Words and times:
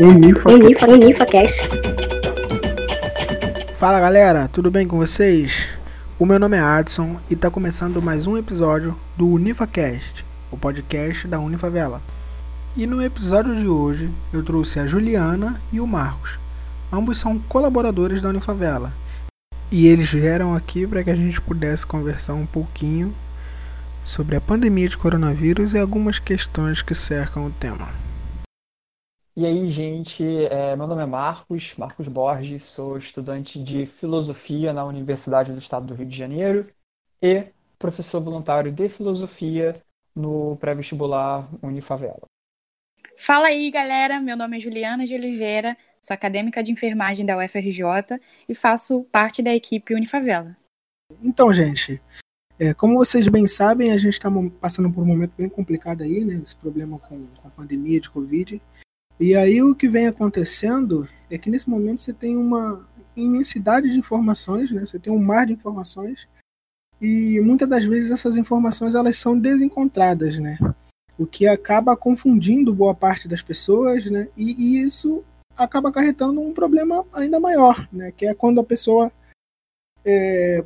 Unifa, 0.00 0.50
Unifa, 0.50 0.86
UnifaCast. 0.86 1.68
Fala 3.78 4.00
galera, 4.00 4.48
tudo 4.48 4.70
bem 4.70 4.88
com 4.88 4.96
vocês? 4.96 5.68
O 6.18 6.24
meu 6.24 6.38
nome 6.38 6.56
é 6.56 6.60
Adson 6.60 7.20
e 7.28 7.34
está 7.34 7.50
começando 7.50 8.00
mais 8.00 8.26
um 8.26 8.34
episódio 8.34 8.96
do 9.14 9.28
UnifaCast, 9.28 10.24
o 10.50 10.56
podcast 10.56 11.28
da 11.28 11.38
Unifavela. 11.38 12.00
E 12.74 12.86
no 12.86 13.02
episódio 13.02 13.54
de 13.54 13.68
hoje 13.68 14.10
eu 14.32 14.42
trouxe 14.42 14.80
a 14.80 14.86
Juliana 14.86 15.60
e 15.70 15.82
o 15.82 15.86
Marcos. 15.86 16.38
Ambos 16.90 17.18
são 17.18 17.38
colaboradores 17.38 18.22
da 18.22 18.30
Unifavela. 18.30 18.94
E 19.70 19.86
eles 19.86 20.10
vieram 20.10 20.54
aqui 20.54 20.86
para 20.86 21.04
que 21.04 21.10
a 21.10 21.14
gente 21.14 21.42
pudesse 21.42 21.84
conversar 21.84 22.32
um 22.32 22.46
pouquinho 22.46 23.14
sobre 24.02 24.34
a 24.34 24.40
pandemia 24.40 24.88
de 24.88 24.96
coronavírus 24.96 25.74
e 25.74 25.78
algumas 25.78 26.18
questões 26.18 26.80
que 26.80 26.94
cercam 26.94 27.44
o 27.44 27.50
tema. 27.50 28.09
E 29.36 29.46
aí, 29.46 29.70
gente, 29.70 30.24
é, 30.46 30.74
meu 30.74 30.88
nome 30.88 31.02
é 31.02 31.06
Marcos, 31.06 31.76
Marcos 31.76 32.08
Borges, 32.08 32.64
sou 32.64 32.98
estudante 32.98 33.62
de 33.62 33.86
filosofia 33.86 34.72
na 34.72 34.84
Universidade 34.84 35.52
do 35.52 35.58
Estado 35.58 35.86
do 35.86 35.94
Rio 35.94 36.06
de 36.06 36.16
Janeiro 36.16 36.68
e 37.22 37.46
professor 37.78 38.20
voluntário 38.20 38.72
de 38.72 38.88
filosofia 38.88 39.80
no 40.16 40.56
pré-vestibular 40.56 41.48
Unifavela. 41.62 42.22
Fala 43.16 43.46
aí, 43.46 43.70
galera, 43.70 44.18
meu 44.18 44.36
nome 44.36 44.56
é 44.56 44.60
Juliana 44.60 45.06
de 45.06 45.14
Oliveira, 45.14 45.76
sou 46.02 46.12
acadêmica 46.12 46.60
de 46.60 46.72
enfermagem 46.72 47.24
da 47.24 47.38
UFRJ 47.38 48.18
e 48.48 48.54
faço 48.54 49.04
parte 49.12 49.42
da 49.42 49.54
equipe 49.54 49.94
Unifavela. 49.94 50.56
Então, 51.22 51.52
gente, 51.52 52.02
é, 52.58 52.74
como 52.74 52.96
vocês 52.96 53.28
bem 53.28 53.46
sabem, 53.46 53.92
a 53.92 53.96
gente 53.96 54.14
está 54.14 54.28
passando 54.60 54.92
por 54.92 55.04
um 55.04 55.06
momento 55.06 55.34
bem 55.38 55.48
complicado 55.48 56.02
aí, 56.02 56.24
né? 56.24 56.40
Esse 56.42 56.56
problema 56.56 56.98
com, 56.98 57.26
com 57.26 57.48
a 57.48 57.50
pandemia 57.52 58.00
de 58.00 58.10
Covid. 58.10 58.60
E 59.20 59.36
aí 59.36 59.62
o 59.62 59.74
que 59.74 59.86
vem 59.86 60.06
acontecendo 60.06 61.06
é 61.30 61.36
que 61.36 61.50
nesse 61.50 61.68
momento 61.68 62.00
você 62.00 62.10
tem 62.10 62.38
uma 62.38 62.88
imensidade 63.14 63.90
de 63.90 63.98
informações, 63.98 64.70
né? 64.70 64.80
Você 64.80 64.98
tem 64.98 65.12
um 65.12 65.22
mar 65.22 65.46
de 65.46 65.52
informações 65.52 66.26
e 66.98 67.38
muitas 67.40 67.68
das 67.68 67.84
vezes 67.84 68.10
essas 68.10 68.38
informações 68.38 68.94
elas 68.94 69.16
são 69.16 69.38
desencontradas, 69.38 70.38
né? 70.38 70.58
O 71.18 71.26
que 71.26 71.46
acaba 71.46 71.94
confundindo 71.94 72.74
boa 72.74 72.94
parte 72.94 73.28
das 73.28 73.42
pessoas, 73.42 74.06
né? 74.06 74.26
E, 74.34 74.52
e 74.52 74.80
isso 74.80 75.22
acaba 75.54 75.90
acarretando 75.90 76.40
um 76.40 76.54
problema 76.54 77.04
ainda 77.12 77.38
maior, 77.38 77.86
né? 77.92 78.12
Que 78.12 78.24
é 78.24 78.32
quando 78.32 78.58
a 78.58 78.64
pessoa, 78.64 79.12
é, 80.02 80.64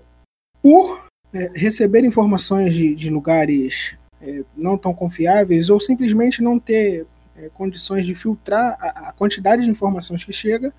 por 0.62 1.08
é, 1.32 1.50
receber 1.56 2.04
informações 2.04 2.72
de, 2.72 2.94
de 2.94 3.10
lugares 3.10 3.98
é, 4.20 4.44
não 4.56 4.78
tão 4.78 4.94
confiáveis 4.94 5.70
ou 5.70 5.80
simplesmente 5.80 6.40
não 6.40 6.56
ter 6.56 7.04
é, 7.36 7.48
condições 7.48 8.06
de 8.06 8.14
filtrar 8.14 8.76
a, 8.80 9.08
a, 9.08 9.12
quantidade 9.12 9.62
de 9.62 9.70
informações 9.70 10.24
que 10.24 10.32
chega, 10.32 10.72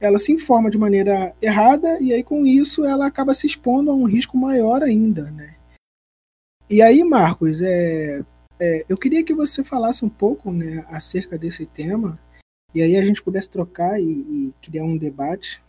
ela 0.00 0.18
se 0.18 0.32
informa 0.32 0.70
de 0.70 0.78
maneira 0.78 1.34
errada 1.40 2.00
e 2.00 2.12
aí 2.12 2.22
com 2.22 2.46
isso 2.46 2.84
ela 2.84 3.06
acaba 3.06 3.34
se 3.34 3.46
expondo 3.46 3.90
a 3.90 3.94
um 3.94 4.04
risco 4.04 4.36
maior 4.36 4.82
ainda, 4.82 5.30
né? 5.30 5.56
E 6.68 6.80
aí, 6.80 7.02
Marcos, 7.02 7.60
é, 7.62 8.24
é, 8.58 8.84
eu 8.88 8.96
queria 8.96 9.24
que 9.24 9.34
você 9.34 9.64
falasse 9.64 10.04
um 10.04 10.08
pouco 10.08 10.52
né, 10.52 10.86
acerca 10.88 11.36
desse 11.36 11.66
tema 11.66 12.18
e 12.72 12.80
aí 12.80 12.96
a 12.96 13.04
gente 13.04 13.22
pudesse 13.22 13.50
trocar 13.50 14.00
e, 14.00 14.04
e 14.04 14.54
criar 14.62 14.84
um 14.84 14.96
debate. 14.96 15.60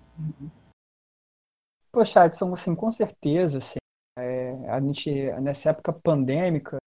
Poxa, 1.92 2.26
Edson, 2.26 2.54
assim, 2.54 2.76
com 2.76 2.92
certeza, 2.92 3.58
assim, 3.58 3.80
é, 4.18 4.52
a 4.70 4.80
gente, 4.80 5.10
nessa 5.42 5.72
época 5.72 5.92
pandêmica, 5.92 6.78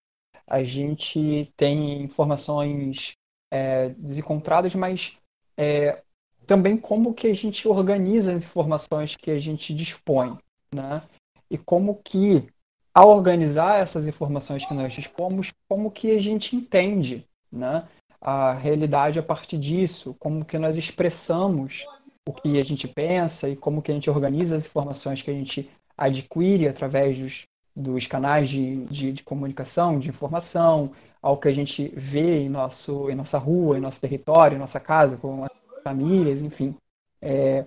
a 0.46 0.62
gente 0.62 1.52
tem 1.56 2.02
informações 2.02 3.12
é, 3.50 3.90
desencontradas, 3.90 4.74
mas 4.74 5.16
é, 5.56 6.02
também 6.46 6.76
como 6.76 7.14
que 7.14 7.26
a 7.26 7.34
gente 7.34 7.66
organiza 7.66 8.32
as 8.32 8.42
informações 8.42 9.16
que 9.16 9.30
a 9.30 9.38
gente 9.38 9.74
dispõe, 9.74 10.36
né? 10.74 11.02
E 11.50 11.56
como 11.56 12.00
que, 12.02 12.46
ao 12.92 13.08
organizar 13.08 13.80
essas 13.80 14.06
informações 14.06 14.64
que 14.64 14.74
nós 14.74 14.92
dispomos, 14.92 15.52
como 15.68 15.90
que 15.90 16.10
a 16.10 16.20
gente 16.20 16.56
entende, 16.56 17.26
né? 17.50 17.86
A 18.20 18.54
realidade 18.54 19.18
a 19.18 19.22
partir 19.22 19.58
disso, 19.58 20.14
como 20.18 20.44
que 20.44 20.58
nós 20.58 20.76
expressamos 20.76 21.86
o 22.26 22.32
que 22.32 22.58
a 22.58 22.64
gente 22.64 22.88
pensa 22.88 23.48
e 23.48 23.56
como 23.56 23.82
que 23.82 23.90
a 23.90 23.94
gente 23.94 24.08
organiza 24.08 24.56
as 24.56 24.66
informações 24.66 25.22
que 25.22 25.30
a 25.30 25.34
gente 25.34 25.70
adquire 25.96 26.66
através 26.66 27.18
dos, 27.18 27.44
dos 27.74 28.06
canais 28.06 28.48
de, 28.48 28.84
de, 28.86 29.12
de, 29.12 29.22
comunicação, 29.22 29.98
de 29.98 30.08
informação, 30.08 30.92
ao 31.20 31.38
que 31.38 31.48
a 31.48 31.52
gente 31.52 31.92
vê 31.96 32.42
em, 32.42 32.48
nosso, 32.48 33.10
em 33.10 33.14
nossa 33.14 33.38
rua, 33.38 33.76
em 33.76 33.80
nosso 33.80 34.00
território, 34.00 34.56
em 34.56 34.60
nossa 34.60 34.78
casa, 34.78 35.16
com 35.16 35.44
as 35.44 35.50
famílias, 35.82 36.42
enfim. 36.42 36.76
É, 37.20 37.66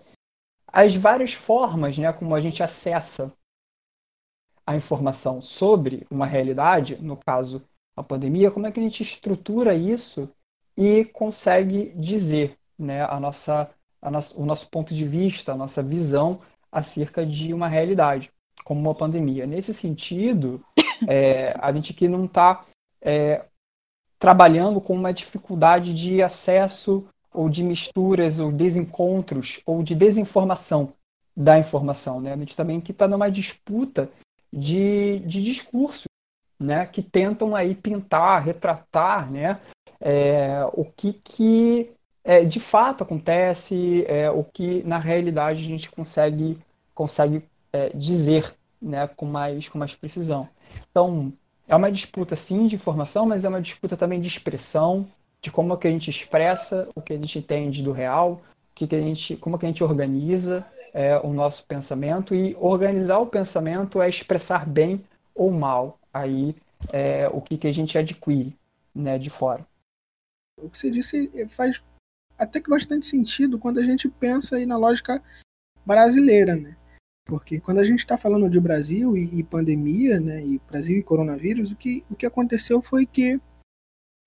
as 0.68 0.96
várias 0.96 1.34
formas 1.34 1.98
né, 1.98 2.12
como 2.14 2.36
a 2.36 2.42
gente 2.42 2.64
acessa 2.64 3.34
a 4.66 4.76
informação 4.76 5.42
sobre 5.42 6.06
uma 6.10 6.26
realidade, 6.26 6.98
no 7.02 7.18
caso 7.18 7.64
a 7.96 8.04
pandemia, 8.04 8.52
como 8.52 8.68
é 8.68 8.72
que 8.72 8.80
a 8.80 8.84
gente 8.84 9.02
estrutura 9.02 9.74
isso 9.74 10.30
e 10.76 11.04
consegue 11.06 11.92
dizer 11.96 12.58
né, 12.78 13.04
a 13.04 13.20
nossa, 13.20 13.70
a 14.02 14.12
nossa, 14.12 14.40
o 14.40 14.46
nosso 14.46 14.70
ponto 14.70 14.94
de 14.94 15.06
vista, 15.06 15.54
a 15.54 15.58
nossa 15.58 15.82
visão 15.82 16.42
acerca 16.72 17.26
de 17.26 17.54
uma 17.54 17.68
realidade 17.68 18.32
como 18.68 18.82
uma 18.82 18.94
pandemia. 18.94 19.48
Nesse 19.48 19.74
sentido, 19.74 20.62
é, 21.08 21.56
a 21.58 21.72
gente 21.72 21.94
aqui 21.94 22.10
não 22.10 22.26
está 22.26 22.66
é, 23.02 23.46
trabalhando 24.20 24.82
com 24.82 24.94
uma 24.94 25.14
dificuldade 25.14 25.94
de 25.94 26.22
acesso 26.22 27.08
ou 27.34 27.48
de 27.48 27.64
misturas 27.64 28.40
ou 28.40 28.52
desencontros 28.52 29.62
ou 29.66 29.82
de 29.82 29.96
desinformação 29.96 30.92
da 31.34 31.58
informação. 31.58 32.20
Né? 32.20 32.34
A 32.34 32.38
gente 32.38 32.58
também 32.58 32.82
que 32.82 32.92
está 32.92 33.08
numa 33.08 33.32
disputa 33.32 34.10
de, 34.52 35.20
de 35.20 35.42
discurso 35.42 36.04
né? 36.60 36.86
que 36.88 37.02
tentam 37.02 37.56
aí 37.56 37.74
pintar, 37.74 38.44
retratar 38.44 39.32
né? 39.32 39.60
É, 40.00 40.68
o 40.74 40.84
que, 40.84 41.14
que 41.14 41.90
é, 42.24 42.44
de 42.44 42.60
fato 42.60 43.04
acontece, 43.04 44.06
é, 44.08 44.30
o 44.30 44.44
que 44.44 44.84
na 44.84 45.00
realidade 45.00 45.64
a 45.64 45.68
gente 45.68 45.90
consegue, 45.90 46.60
consegue 46.94 47.44
é, 47.72 47.90
dizer 47.96 48.57
né, 48.82 49.08
com, 49.08 49.26
mais, 49.26 49.68
com 49.68 49.78
mais 49.78 49.96
precisão. 49.96 50.48
Então, 50.90 51.34
é 51.68 51.76
uma 51.76 51.92
disputa, 51.92 52.36
sim, 52.36 52.68
de 52.68 52.76
informação, 52.76 53.26
mas 53.26 53.44
é 53.44 53.50
uma 53.50 53.62
disputa 53.62 53.98
também 53.98 54.22
de 54.22 54.28
expressão, 54.28 55.08
de 55.42 55.52
como 55.52 55.74
é 55.74 55.78
que 55.78 55.88
a 55.88 55.92
gente 55.92 56.10
expressa 56.10 56.90
o 56.96 57.02
que 57.02 57.14
a 57.14 57.18
gente 57.18 57.40
entende 57.40 57.84
do 57.84 57.92
real, 57.92 58.42
que 58.74 58.88
que 58.88 58.96
a 58.96 59.00
gente, 59.00 59.36
como 59.38 59.56
é 59.56 59.60
que 59.60 59.66
a 59.66 59.70
gente 59.70 59.84
organiza 59.84 60.66
é, 60.94 61.18
o 61.20 61.34
nosso 61.34 61.66
pensamento, 61.66 62.34
e 62.34 62.56
organizar 62.60 63.20
o 63.20 63.28
pensamento 63.28 64.02
é 64.02 64.10
expressar 64.10 64.66
bem 64.66 65.04
ou 65.36 65.52
mal 65.52 66.00
aí 66.14 66.56
é, 66.92 67.28
o 67.30 67.42
que, 67.42 67.58
que 67.58 67.68
a 67.68 67.74
gente 67.74 67.98
adquire 67.98 68.56
né, 68.94 69.18
de 69.18 69.30
fora. 69.30 69.66
O 70.60 70.70
que 70.70 70.78
você 70.78 70.90
disse 70.90 71.30
faz 71.50 71.84
até 72.38 72.60
que 72.60 72.70
bastante 72.70 73.06
sentido 73.06 73.60
quando 73.60 73.80
a 73.80 73.84
gente 73.84 74.08
pensa 74.08 74.56
aí 74.56 74.66
na 74.66 74.78
lógica 74.78 75.22
brasileira, 75.86 76.56
né? 76.56 76.76
Porque 77.28 77.60
quando 77.60 77.80
a 77.80 77.84
gente 77.84 78.00
está 78.00 78.18
falando 78.18 78.50
de 78.50 78.60
Brasil 78.60 79.18
e, 79.18 79.40
e, 79.40 79.44
pandemia, 79.44 80.18
né, 80.18 80.44
e 80.44 80.62
Brasil 80.70 80.98
e 80.98 81.04
coronavírus, 81.04 81.72
o 81.72 81.76
que, 81.76 82.04
o 82.10 82.16
que 82.16 82.26
aconteceu 82.26 82.82
foi 82.82 83.06
que 83.06 83.40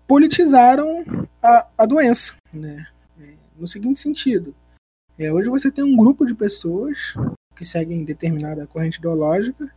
politizaram 0.06 1.03
a, 1.43 1.66
a 1.78 1.87
doença, 1.87 2.37
né? 2.53 2.87
É, 3.19 3.33
no 3.56 3.66
seguinte 3.66 3.99
sentido, 3.99 4.55
é, 5.19 5.33
hoje 5.33 5.49
você 5.49 5.71
tem 5.71 5.83
um 5.83 5.97
grupo 5.97 6.27
de 6.27 6.34
pessoas 6.34 7.15
que 7.56 7.65
seguem 7.65 8.05
determinada 8.05 8.66
corrente 8.66 8.99
ideológica 8.99 9.75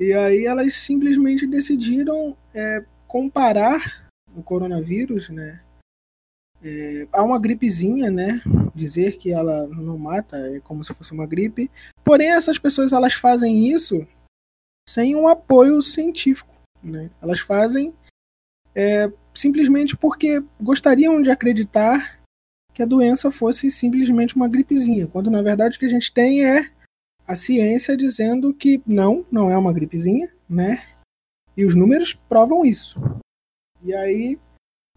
e 0.00 0.12
aí 0.12 0.44
elas 0.44 0.74
simplesmente 0.74 1.46
decidiram 1.46 2.36
é, 2.52 2.84
comparar 3.06 4.10
o 4.34 4.42
coronavírus, 4.42 5.28
né, 5.28 5.60
é, 6.64 7.08
há 7.12 7.22
uma 7.22 7.40
gripezinha, 7.40 8.10
né? 8.10 8.40
Dizer 8.74 9.18
que 9.18 9.32
ela 9.32 9.66
não 9.66 9.98
mata 9.98 10.36
é 10.36 10.60
como 10.60 10.84
se 10.84 10.94
fosse 10.94 11.12
uma 11.12 11.26
gripe. 11.26 11.70
Porém, 12.04 12.30
essas 12.30 12.58
pessoas 12.58 12.92
elas 12.92 13.14
fazem 13.14 13.68
isso 13.68 14.06
sem 14.88 15.14
um 15.14 15.28
apoio 15.28 15.80
científico, 15.80 16.54
né? 16.82 17.10
Elas 17.20 17.40
fazem 17.40 17.94
é, 18.74 19.10
simplesmente 19.34 19.96
porque 19.96 20.42
gostariam 20.60 21.20
de 21.22 21.30
acreditar 21.30 22.20
que 22.74 22.82
a 22.82 22.86
doença 22.86 23.30
fosse 23.30 23.70
simplesmente 23.70 24.34
uma 24.34 24.48
gripezinha, 24.48 25.06
quando 25.06 25.30
na 25.30 25.42
verdade 25.42 25.76
o 25.76 25.78
que 25.78 25.86
a 25.86 25.90
gente 25.90 26.12
tem 26.12 26.44
é 26.44 26.70
a 27.26 27.36
ciência 27.36 27.96
dizendo 27.96 28.52
que 28.52 28.82
não, 28.86 29.24
não 29.30 29.50
é 29.50 29.56
uma 29.56 29.72
gripezinha, 29.72 30.28
né? 30.48 30.82
E 31.56 31.64
os 31.64 31.74
números 31.74 32.14
provam 32.28 32.64
isso. 32.64 32.98
E 33.82 33.94
aí 33.94 34.38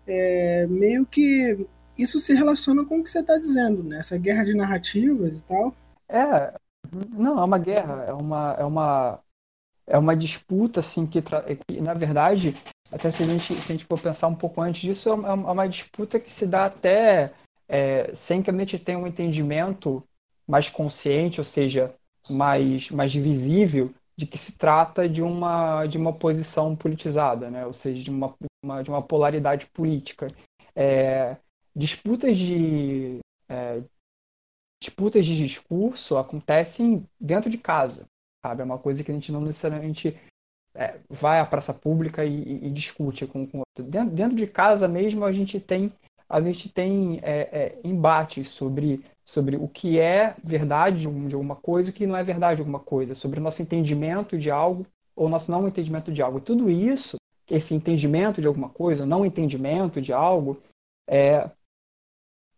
é, 0.07 0.65
meio 0.67 1.05
que 1.05 1.67
isso 1.97 2.19
se 2.19 2.33
relaciona 2.33 2.85
com 2.85 2.99
o 2.99 3.03
que 3.03 3.09
você 3.09 3.19
está 3.19 3.37
dizendo, 3.37 3.83
né? 3.83 3.99
Essa 3.99 4.17
guerra 4.17 4.43
de 4.43 4.55
narrativas 4.55 5.41
e 5.41 5.45
tal. 5.45 5.75
É, 6.07 6.53
não, 7.11 7.39
é 7.39 7.43
uma 7.43 7.57
guerra, 7.57 8.03
é 8.07 8.13
uma, 8.13 8.55
é 8.57 8.63
uma, 8.63 9.19
é 9.87 9.97
uma 9.97 10.15
disputa, 10.15 10.79
assim, 10.79 11.05
que, 11.05 11.21
que 11.21 11.81
na 11.81 11.93
verdade, 11.93 12.55
até 12.91 13.11
se 13.11 13.23
a, 13.23 13.25
gente, 13.25 13.53
se 13.53 13.71
a 13.71 13.75
gente 13.75 13.85
for 13.85 13.99
pensar 13.99 14.27
um 14.27 14.35
pouco 14.35 14.61
antes 14.61 14.81
disso, 14.81 15.09
é 15.09 15.13
uma, 15.13 15.29
é 15.29 15.53
uma 15.53 15.67
disputa 15.67 16.19
que 16.19 16.31
se 16.31 16.45
dá 16.45 16.65
até 16.65 17.33
é, 17.67 18.13
sem 18.13 18.41
que 18.41 18.49
a 18.49 18.57
gente 18.57 18.79
tenha 18.79 18.97
um 18.97 19.07
entendimento 19.07 20.03
mais 20.47 20.69
consciente, 20.69 21.39
ou 21.39 21.45
seja, 21.45 21.93
mais, 22.29 22.89
mais 22.91 23.13
visível, 23.13 23.93
de 24.17 24.25
que 24.25 24.37
se 24.37 24.57
trata 24.57 25.09
de 25.09 25.21
uma, 25.21 25.85
de 25.87 25.97
uma 25.97 26.13
posição 26.13 26.75
politizada, 26.75 27.49
né? 27.49 27.65
ou 27.65 27.73
seja, 27.73 28.01
de 28.01 28.09
uma, 28.09 28.33
uma 28.63 28.81
de 28.81 28.89
uma 28.89 29.01
polaridade 29.01 29.67
política. 29.67 30.27
É, 30.75 31.35
disputas 31.75 32.37
de 32.37 33.19
é, 33.49 33.81
disputas 34.81 35.25
de 35.25 35.37
discurso 35.37 36.17
acontecem 36.17 37.05
dentro 37.19 37.49
de 37.49 37.57
casa, 37.57 38.05
sabe? 38.45 38.61
É 38.61 38.65
uma 38.65 38.77
coisa 38.77 39.03
que 39.03 39.11
a 39.11 39.13
gente 39.13 39.31
não 39.31 39.41
necessariamente 39.41 40.19
é, 40.75 40.99
vai 41.09 41.39
à 41.39 41.45
praça 41.45 41.73
pública 41.73 42.25
e, 42.25 42.65
e, 42.65 42.69
discute 42.69 43.25
com, 43.25 43.47
com. 43.47 43.61
Dentro, 43.79 44.13
dentro, 44.13 44.35
de 44.35 44.45
casa 44.45 44.87
mesmo 44.87 45.23
a 45.23 45.31
gente 45.31 45.59
tem 45.59 45.91
a 46.27 46.41
gente 46.41 46.69
tem 46.69 47.19
é, 47.21 47.39
é, 47.51 47.79
embates 47.83 48.49
sobre 48.49 49.03
sobre 49.23 49.55
o 49.55 49.67
que 49.67 49.99
é 49.99 50.35
verdade 50.43 50.99
de 50.99 51.35
alguma 51.35 51.55
coisa 51.55 51.89
e 51.89 51.91
o 51.91 51.93
que 51.93 52.05
não 52.05 52.15
é 52.15 52.23
verdade 52.23 52.57
de 52.57 52.61
alguma 52.61 52.79
coisa, 52.79 53.15
sobre 53.15 53.39
o 53.39 53.43
nosso 53.43 53.61
entendimento 53.61 54.37
de 54.37 54.51
algo 54.51 54.85
ou 55.15 55.27
nosso 55.27 55.49
não 55.49 55.67
entendimento 55.67 56.11
de 56.11 56.21
algo. 56.21 56.39
Tudo 56.39 56.69
isso, 56.69 57.15
esse 57.49 57.73
entendimento 57.73 58.39
de 58.39 58.47
alguma 58.47 58.69
coisa, 58.69 59.05
não 59.05 59.25
entendimento 59.25 59.99
de 59.99 60.13
algo, 60.13 60.61
é, 61.09 61.49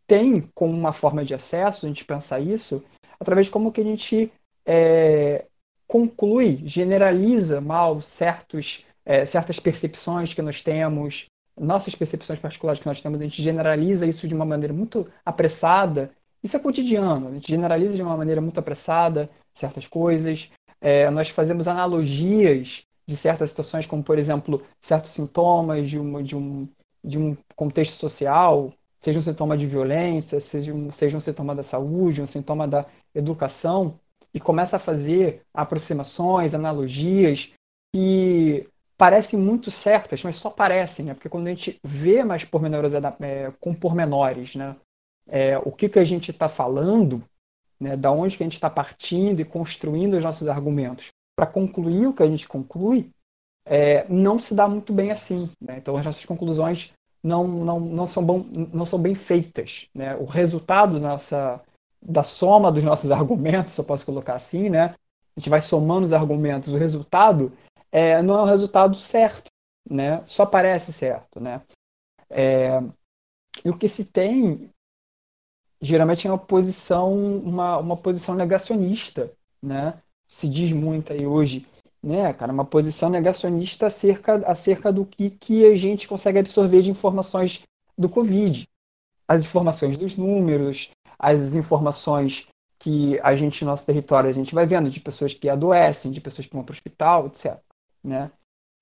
tem 0.08 0.50
como 0.56 0.74
uma 0.74 0.94
forma 0.94 1.24
de 1.24 1.36
acesso, 1.36 1.86
a 1.86 1.90
gente 1.90 2.06
pensar 2.06 2.40
isso, 2.40 2.84
através 3.20 3.48
de 3.48 3.52
como 3.52 3.72
que 3.72 3.82
a 3.82 3.84
gente 3.84 4.32
é, 4.66 5.46
conclui, 5.86 6.62
generaliza 6.66 7.62
mal 7.62 8.02
certos, 8.02 8.86
é, 9.06 9.26
certas 9.26 9.60
percepções 9.60 10.34
que 10.34 10.42
nós 10.42 10.62
temos, 10.62 11.26
nossas 11.60 11.96
percepções 11.96 12.40
particulares 12.40 12.80
que 12.80 12.88
nós 12.88 13.02
temos, 13.02 13.20
a 13.20 13.24
gente 13.24 13.42
generaliza 13.42 14.06
isso 14.06 14.28
de 14.28 14.36
uma 14.36 14.46
maneira 14.46 14.74
muito 14.74 15.08
apressada. 15.26 16.12
Isso 16.44 16.56
é 16.56 16.60
cotidiano, 16.60 17.30
a 17.30 17.32
gente 17.32 17.48
generaliza 17.48 17.96
de 17.96 18.02
uma 18.02 18.16
maneira 18.16 18.40
muito 18.40 18.60
apressada 18.60 19.30
certas 19.54 19.88
coisas. 19.88 20.52
É, 20.80 21.10
nós 21.10 21.30
fazemos 21.30 21.68
analogias 21.68 22.84
de 23.08 23.16
certas 23.16 23.50
situações, 23.50 23.88
como, 23.88 24.04
por 24.04 24.20
exemplo, 24.20 24.62
certos 24.80 25.12
sintomas 25.12 25.90
de, 25.90 25.98
uma, 25.98 26.22
de, 26.22 26.36
um, 26.36 26.68
de 27.04 27.18
um 27.18 27.36
contexto 27.56 27.94
social, 27.94 28.72
seja 29.00 29.20
um 29.20 29.22
sintoma 29.22 29.58
de 29.58 29.68
violência, 29.68 30.40
seja 30.40 30.74
um, 30.74 30.92
seja 30.92 31.18
um 31.18 31.22
sintoma 31.22 31.56
da 31.56 31.64
saúde, 31.64 32.22
um 32.22 32.28
sintoma 32.28 32.68
da 32.68 32.86
educação, 33.14 34.00
e 34.34 34.40
começa 34.40 34.76
a 34.76 34.80
fazer 34.80 35.42
aproximações, 35.54 36.54
analogias 36.54 37.54
que 37.94 38.68
parecem 38.98 39.40
muito 39.40 39.70
certas, 39.70 40.24
mas 40.24 40.36
só 40.36 40.50
parecem, 40.50 41.06
né? 41.06 41.14
Porque 41.14 41.30
quando 41.30 41.48
a 41.48 41.50
gente 41.52 41.80
vê 41.84 42.24
mais 42.24 42.44
pormenores, 42.44 42.94
é, 42.94 43.54
com 43.60 43.74
pormenores, 43.74 44.56
né? 44.56 44.76
É, 45.30 45.58
o 45.60 45.72
que, 45.72 45.90
que 45.90 46.00
a 46.00 46.06
gente 46.06 46.32
está 46.32 46.48
falando, 46.48 47.24
né? 47.80 47.98
da 47.98 48.12
onde 48.12 48.38
que 48.38 48.44
a 48.44 48.46
gente 48.46 48.54
está 48.54 48.70
partindo 48.70 49.42
e 49.42 49.46
construindo 49.46 50.16
os 50.16 50.24
nossos 50.24 50.48
argumentos 50.48 51.10
para 51.36 51.46
concluir 51.46 52.08
o 52.08 52.14
que 52.14 52.24
a 52.24 52.28
gente 52.28 52.48
conclui, 52.48 53.12
é, 53.66 54.08
não 54.08 54.40
se 54.40 54.56
dá 54.56 54.68
muito 54.68 54.94
bem 54.94 55.12
assim. 55.12 55.50
Né? 55.62 55.78
Então 55.78 55.98
as 55.98 56.06
nossas 56.06 56.24
conclusões 56.26 56.94
não, 57.24 57.48
não, 57.48 57.80
não, 57.80 58.06
são, 58.06 58.24
bom, 58.24 58.46
não 58.74 58.86
são 58.86 59.00
bem 59.00 59.16
feitas. 59.16 59.90
Né? 59.94 60.16
O 60.16 60.26
resultado 60.26 61.00
nossa, 61.00 61.62
da 62.02 62.24
soma 62.24 62.72
dos 62.72 62.84
nossos 62.84 63.10
argumentos, 63.12 63.74
se 63.74 63.82
eu 63.82 63.86
posso 63.86 64.06
colocar 64.06 64.36
assim, 64.36 64.70
né? 64.70 64.96
a 65.36 65.40
gente 65.40 65.50
vai 65.50 65.62
somando 65.62 66.06
os 66.06 66.14
argumentos, 66.14 66.74
o 66.74 66.78
resultado 66.78 67.52
é, 67.92 68.22
não 68.22 68.40
é 68.40 68.42
o 68.42 68.46
resultado 68.46 68.96
certo, 68.98 69.52
né? 69.90 70.22
só 70.26 70.46
parece 70.46 70.92
certo. 70.92 71.40
Né? 71.40 71.62
É, 72.30 72.82
e 73.64 73.70
o 73.70 73.78
que 73.78 73.88
se 73.88 74.06
tem 74.06 74.70
geralmente 75.82 76.28
é 76.28 76.32
uma 76.32 76.38
posição, 76.38 77.14
uma, 77.40 77.78
uma 77.78 77.98
posição 77.98 78.36
negacionista, 78.36 79.32
né? 79.62 80.02
Se 80.28 80.48
diz 80.50 80.72
muito 80.72 81.14
aí 81.14 81.26
hoje 81.26 81.66
né, 82.02 82.32
cara, 82.34 82.52
uma 82.52 82.66
posição 82.66 83.10
negacionista 83.10 83.88
acerca, 83.88 84.36
acerca 84.50 84.92
do 84.92 85.06
que, 85.06 85.32
que 85.32 85.66
a 85.66 85.76
gente 85.76 86.08
consegue 86.08 86.40
absorver 86.40 86.82
de 86.82 86.92
informações 86.92 87.64
do 87.98 88.08
Covid. 88.08 88.68
As 89.28 89.46
informações 89.46 89.98
dos 89.98 90.16
números, 90.16 90.92
as 91.20 91.56
informações 91.56 92.48
que 92.80 93.20
a 93.22 93.36
gente, 93.36 93.64
no 93.64 93.72
nosso 93.72 93.86
território, 93.86 94.30
a 94.30 94.34
gente 94.34 94.54
vai 94.54 94.66
vendo 94.66 94.90
de 94.90 95.00
pessoas 95.00 95.34
que 95.34 95.50
adoecem, 95.50 96.12
de 96.12 96.22
pessoas 96.22 96.48
que 96.48 96.54
vão 96.54 96.64
para 96.64 96.72
o 96.72 96.76
hospital, 96.76 97.28
etc. 97.28 97.60
Né? 98.04 98.32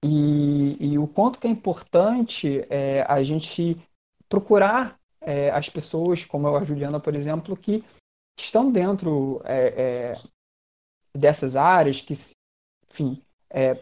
E, 0.04 0.78
e, 0.80 1.00
o 1.00 1.08
quanto 1.08 1.40
que 1.40 1.48
é 1.48 1.50
importante 1.50 2.66
é, 2.70 3.04
a 3.08 3.24
gente 3.24 3.78
procurar 4.30 5.00
é, 5.22 5.50
as 5.50 5.70
pessoas, 5.70 6.24
como 6.24 6.56
a 6.56 6.64
Juliana, 6.64 7.00
por 7.00 7.16
exemplo, 7.16 7.58
que 7.58 7.84
estão 8.38 8.72
dentro 8.72 9.42
é, 9.46 10.14
é 10.14 10.18
dessas 11.18 11.56
áreas, 11.56 12.02
que 12.02 12.14
enfim, 12.95 13.21
é, 13.50 13.77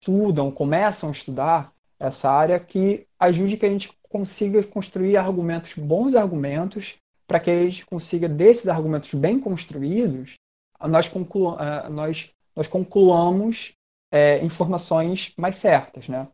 estudam, 0.00 0.50
começam 0.50 1.08
a 1.08 1.12
estudar 1.12 1.72
essa 1.98 2.30
área 2.30 2.58
que 2.58 3.06
ajude 3.18 3.56
que 3.56 3.64
a 3.64 3.70
gente 3.70 3.90
consiga 4.08 4.62
construir 4.64 5.16
argumentos, 5.16 5.74
bons 5.74 6.14
argumentos, 6.14 6.96
para 7.26 7.40
que 7.40 7.50
a 7.50 7.64
gente 7.64 7.86
consiga, 7.86 8.28
desses 8.28 8.68
argumentos 8.68 9.14
bem 9.14 9.38
construídos, 9.38 10.34
nós, 10.80 11.08
conclu 11.08 11.58
é, 11.58 11.88
nós, 11.88 12.30
nós 12.54 12.66
concluamos 12.66 13.72
é, 14.12 14.44
informações 14.44 15.32
mais 15.36 15.56
certas. 15.56 16.08
Né? 16.08 16.28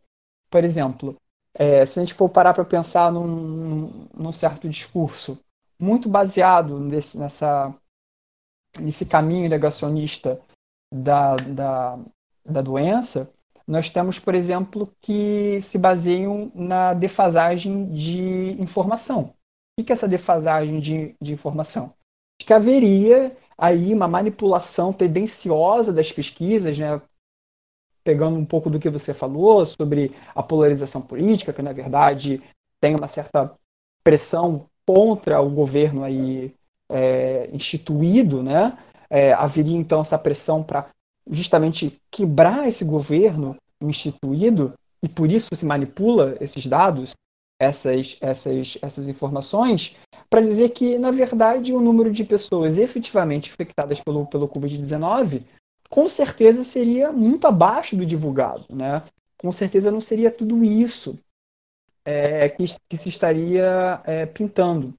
Por 0.51 0.65
exemplo, 0.65 1.17
é, 1.55 1.85
se 1.87 1.99
a 1.99 2.03
gente 2.03 2.15
for 2.15 2.29
parar 2.29 2.53
para 2.53 2.65
pensar 2.65 3.13
num, 3.13 4.09
num, 4.15 4.33
certo 4.33 4.69
discurso 4.69 5.39
muito 5.79 6.09
baseado 6.09 6.79
nesse, 6.79 7.19
nessa, 7.19 7.75
nesse 8.79 9.07
caminho 9.07 9.49
negacionista 9.49 10.41
da, 10.93 11.37
da, 11.37 11.99
da 12.45 12.61
doença, 12.61 13.31
nós 13.67 13.91
temos, 13.91 14.19
por 14.19 14.35
exemplo, 14.35 14.93
que 15.01 15.61
se 15.61 15.79
baseiam 15.79 16.51
na 16.55 16.95
defasagem 16.95 17.89
de 17.91 18.61
informação. 18.61 19.35
O 19.79 19.85
que 19.85 19.93
é 19.93 19.95
essa 19.95 20.09
defasagem 20.09 20.79
de, 20.79 21.15
de 21.21 21.33
informação? 21.33 21.95
Que 22.39 22.53
haveria 22.53 23.37
aí 23.57 23.95
uma 23.95 24.09
manipulação 24.09 24.93
tendenciosa 24.93 25.93
das 25.93 26.11
pesquisas, 26.11 26.79
né? 26.79 27.01
pegando 28.05 28.37
um 28.37 28.45
pouco 28.45 28.69
do 28.69 28.81
que 28.81 28.91
você 28.91 29.15
falou 29.15 29.65
sobre 29.65 30.13
a 30.35 30.43
polarização 30.43 31.01
política, 31.01 31.53
que 31.53 31.63
na 31.63 31.73
verdade 31.73 32.43
tem 32.81 32.95
uma 32.95 33.09
certa 33.09 33.55
pressão 34.03 34.67
contra 34.85 35.41
o 35.41 35.49
governo 35.49 36.03
aí 36.03 36.55
é, 36.91 37.49
instituído, 37.53 38.43
né? 38.43 38.77
É, 39.09 39.33
haveria 39.33 39.77
então 39.77 40.01
essa 40.01 40.19
pressão 40.19 40.63
para 40.63 40.89
justamente 41.31 41.99
quebrar 42.11 42.69
esse 42.69 42.85
governo 42.85 43.57
instituído 43.81 44.75
e 45.03 45.09
por 45.09 45.31
isso 45.31 45.49
se 45.55 45.65
manipula 45.65 46.37
esses 46.41 46.67
dados, 46.67 47.13
essas, 47.61 48.17
essas, 48.21 48.79
essas 48.81 49.09
informações, 49.09 49.97
para 50.31 50.41
dizer 50.41 50.71
que, 50.71 50.99
na 50.99 51.11
verdade, 51.11 51.73
o 51.73 51.81
número 51.81 52.11
de 52.11 52.25
pessoas 52.25 52.79
efetivamente 52.79 53.51
infectadas 53.51 54.01
pelo, 54.01 54.27
pelo 54.27 54.49
Covid-19 54.49 55.43
com 55.91 56.09
certeza 56.09 56.65
seria 56.65 57.13
muito 57.13 57.47
abaixo 57.47 57.95
do 57.95 58.07
divulgado. 58.07 58.65
Né? 58.71 59.03
Com 59.37 59.53
certeza 59.53 59.91
não 59.91 60.01
seria 60.01 60.31
tudo 60.31 60.65
isso 60.65 61.19
é, 62.03 62.49
que, 62.49 62.65
que, 62.89 62.97
se 62.97 63.11
estaria 63.11 64.01
é, 64.05 64.25
pintando. 64.25 64.95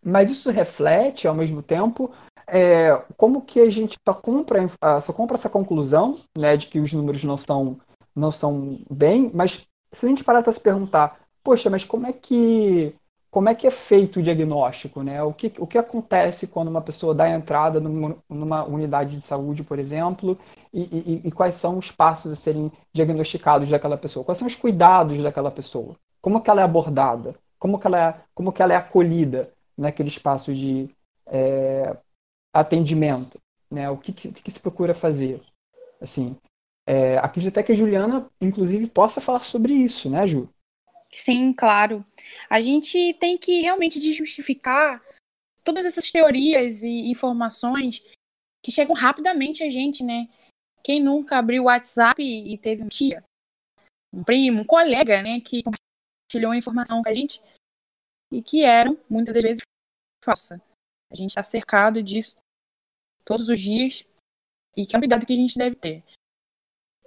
Mas 0.00 0.30
isso 0.30 0.50
reflete, 0.50 1.26
ao 1.26 1.34
mesmo 1.34 1.62
tempo, 1.62 2.14
é, 2.46 3.02
como 3.16 3.42
que 3.42 3.60
a 3.60 3.70
gente 3.70 3.96
só 4.06 4.14
compra, 4.14 4.66
só 5.00 5.12
compra 5.12 5.36
essa 5.36 5.48
conclusão 5.48 6.18
né, 6.36 6.56
de 6.56 6.66
que 6.66 6.80
os 6.80 6.92
números 6.92 7.24
não 7.24 7.36
são, 7.36 7.78
não 8.14 8.30
são 8.30 8.78
bem, 8.90 9.30
mas 9.32 9.66
se 9.92 10.06
a 10.06 10.08
gente 10.08 10.24
parar 10.24 10.42
para 10.42 10.52
se 10.52 10.60
perguntar, 10.60 11.20
poxa, 11.42 11.70
mas 11.70 11.84
como 11.84 12.06
é 12.06 12.12
que 12.12 12.94
como 13.34 13.48
é 13.48 13.54
que 13.54 13.66
é 13.66 13.70
feito 13.70 14.20
o 14.20 14.22
diagnóstico, 14.22 15.02
né? 15.02 15.20
O 15.20 15.32
que, 15.32 15.52
o 15.58 15.66
que 15.66 15.76
acontece 15.76 16.46
quando 16.46 16.68
uma 16.68 16.80
pessoa 16.80 17.12
dá 17.12 17.28
entrada 17.28 17.80
numa, 17.80 18.16
numa 18.28 18.64
unidade 18.64 19.16
de 19.16 19.22
saúde, 19.22 19.64
por 19.64 19.76
exemplo, 19.76 20.38
e, 20.72 20.82
e, 20.82 21.22
e, 21.24 21.32
quais 21.32 21.56
são 21.56 21.76
os 21.76 21.90
passos 21.90 22.30
a 22.30 22.36
serem 22.36 22.70
diagnosticados 22.92 23.68
daquela 23.68 23.96
pessoa? 23.96 24.24
Quais 24.24 24.38
são 24.38 24.46
os 24.46 24.54
cuidados 24.54 25.20
daquela 25.20 25.50
pessoa? 25.50 25.96
Como 26.22 26.40
que 26.40 26.48
ela 26.48 26.60
é 26.60 26.64
abordada? 26.64 27.34
Como 27.58 27.76
que 27.76 27.88
ela 27.88 28.00
é, 28.00 28.14
como 28.32 28.52
que 28.52 28.62
ela 28.62 28.72
é 28.72 28.76
acolhida 28.76 29.50
naquele 29.76 30.10
espaço 30.10 30.54
de 30.54 30.88
é, 31.26 31.96
atendimento, 32.54 33.40
né? 33.70 33.90
O 33.90 33.98
que, 33.98 34.12
que, 34.12 34.30
que 34.30 34.50
se 34.50 34.60
procura 34.60 34.94
fazer? 34.94 35.42
Assim, 36.00 36.36
é, 36.86 37.18
acredito 37.18 37.52
até 37.52 37.62
que 37.62 37.72
a 37.72 37.74
Juliana, 37.74 38.30
inclusive, 38.40 38.86
possa 38.86 39.20
falar 39.20 39.40
sobre 39.40 39.72
isso, 39.72 40.08
né, 40.08 40.24
Ju? 40.26 40.48
Sim, 41.12 41.52
claro. 41.52 42.04
A 42.48 42.60
gente 42.60 43.14
tem 43.14 43.36
que 43.36 43.62
realmente 43.62 43.98
desmistificar 43.98 45.02
todas 45.64 45.84
essas 45.84 46.10
teorias 46.10 46.82
e 46.82 47.10
informações 47.10 48.02
que 48.62 48.70
chegam 48.70 48.94
rapidamente 48.94 49.62
a 49.62 49.70
gente, 49.70 50.04
né? 50.04 50.28
Quem 50.82 51.02
nunca 51.02 51.38
abriu 51.38 51.64
o 51.64 51.66
WhatsApp 51.66 52.22
e 52.22 52.56
teve 52.58 52.82
um 52.82 52.88
tia, 52.88 53.24
um 54.12 54.22
primo, 54.22 54.60
um 54.60 54.64
colega, 54.64 55.22
né, 55.22 55.40
que 55.40 55.62
compartilhou 55.62 56.52
a 56.52 56.56
informação 56.56 57.02
com 57.02 57.08
a 57.08 57.14
gente 57.14 57.40
e 58.30 58.42
que 58.42 58.62
eram, 58.62 58.98
muitas 59.08 59.32
das 59.32 59.42
vezes, 59.42 59.62
falsa. 60.22 60.60
A 61.10 61.14
gente 61.14 61.30
está 61.30 61.42
cercado 61.42 62.02
disso 62.02 62.36
todos 63.24 63.48
os 63.48 63.60
dias 63.60 64.04
e 64.76 64.86
que 64.86 64.94
é 64.94 64.98
um 64.98 65.00
cuidado 65.00 65.26
que 65.26 65.32
a 65.32 65.36
gente 65.36 65.58
deve 65.58 65.76
ter. 65.76 66.02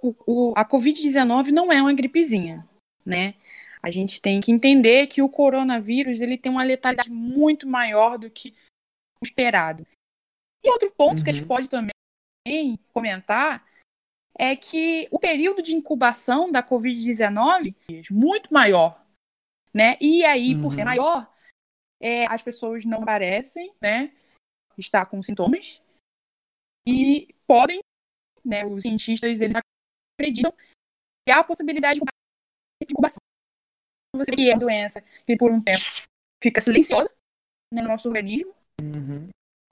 O, 0.00 0.14
o, 0.26 0.54
a 0.56 0.64
Covid-19 0.64 1.48
não 1.48 1.72
é 1.72 1.80
uma 1.80 1.92
gripezinha, 1.92 2.68
né? 3.04 3.34
A 3.82 3.90
gente 3.90 4.20
tem 4.20 4.40
que 4.40 4.50
entender 4.50 5.06
que 5.06 5.22
o 5.22 5.28
coronavírus 5.28 6.20
ele 6.20 6.36
tem 6.36 6.50
uma 6.50 6.64
letalidade 6.64 7.10
muito 7.10 7.66
maior 7.66 8.18
do 8.18 8.30
que 8.30 8.54
o 9.20 9.24
esperado. 9.24 9.86
E 10.62 10.70
outro 10.70 10.90
ponto 10.90 11.18
uhum. 11.18 11.24
que 11.24 11.30
a 11.30 11.32
gente 11.32 11.42
uhum. 11.42 11.48
pode 11.48 11.68
também 11.68 12.78
comentar 12.92 13.66
é 14.36 14.54
que 14.54 15.08
o 15.10 15.18
período 15.18 15.62
de 15.62 15.74
incubação 15.74 16.50
da 16.50 16.62
Covid-19 16.62 17.74
é 17.90 18.02
muito 18.10 18.52
maior, 18.52 19.04
né? 19.74 19.96
E 20.00 20.24
aí, 20.24 20.54
uhum. 20.54 20.62
por 20.62 20.72
ser 20.72 20.80
uhum. 20.80 20.86
maior, 20.86 21.34
é, 22.00 22.26
as 22.26 22.42
pessoas 22.42 22.84
não 22.84 23.04
parecem, 23.04 23.72
né, 23.80 24.12
estar 24.76 25.06
com 25.06 25.20
sintomas 25.20 25.82
e 26.88 27.34
podem, 27.46 27.80
né, 28.42 28.64
os 28.64 28.82
cientistas 28.82 29.42
eles 29.42 29.56
acreditam 30.18 30.50
que 30.52 31.30
há 31.30 31.40
a 31.40 31.44
possibilidade 31.44 32.00
de 32.00 32.90
incubação. 32.90 33.18
Você 34.16 34.32
tem 34.32 34.50
a 34.50 34.56
doença 34.56 35.02
que 35.26 35.36
por 35.36 35.52
um 35.52 35.60
tempo 35.60 35.84
fica 36.42 36.62
silenciosa 36.62 37.10
né, 37.72 37.82
no 37.82 37.88
nosso 37.88 38.08
organismo 38.08 38.54
uhum. 38.80 39.28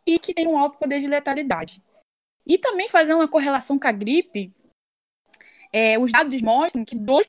e 0.06 0.18
que 0.18 0.34
tem 0.34 0.46
um 0.46 0.58
alto 0.58 0.78
poder 0.78 1.00
de 1.00 1.06
letalidade. 1.06 1.82
E 2.46 2.58
também 2.58 2.88
fazer 2.88 3.14
uma 3.14 3.26
correlação 3.26 3.78
com 3.78 3.88
a 3.88 3.92
gripe, 3.92 4.52
é, 5.72 5.98
os 5.98 6.12
dados 6.12 6.40
mostram 6.42 6.84
que 6.84 6.94
2% 6.94 7.24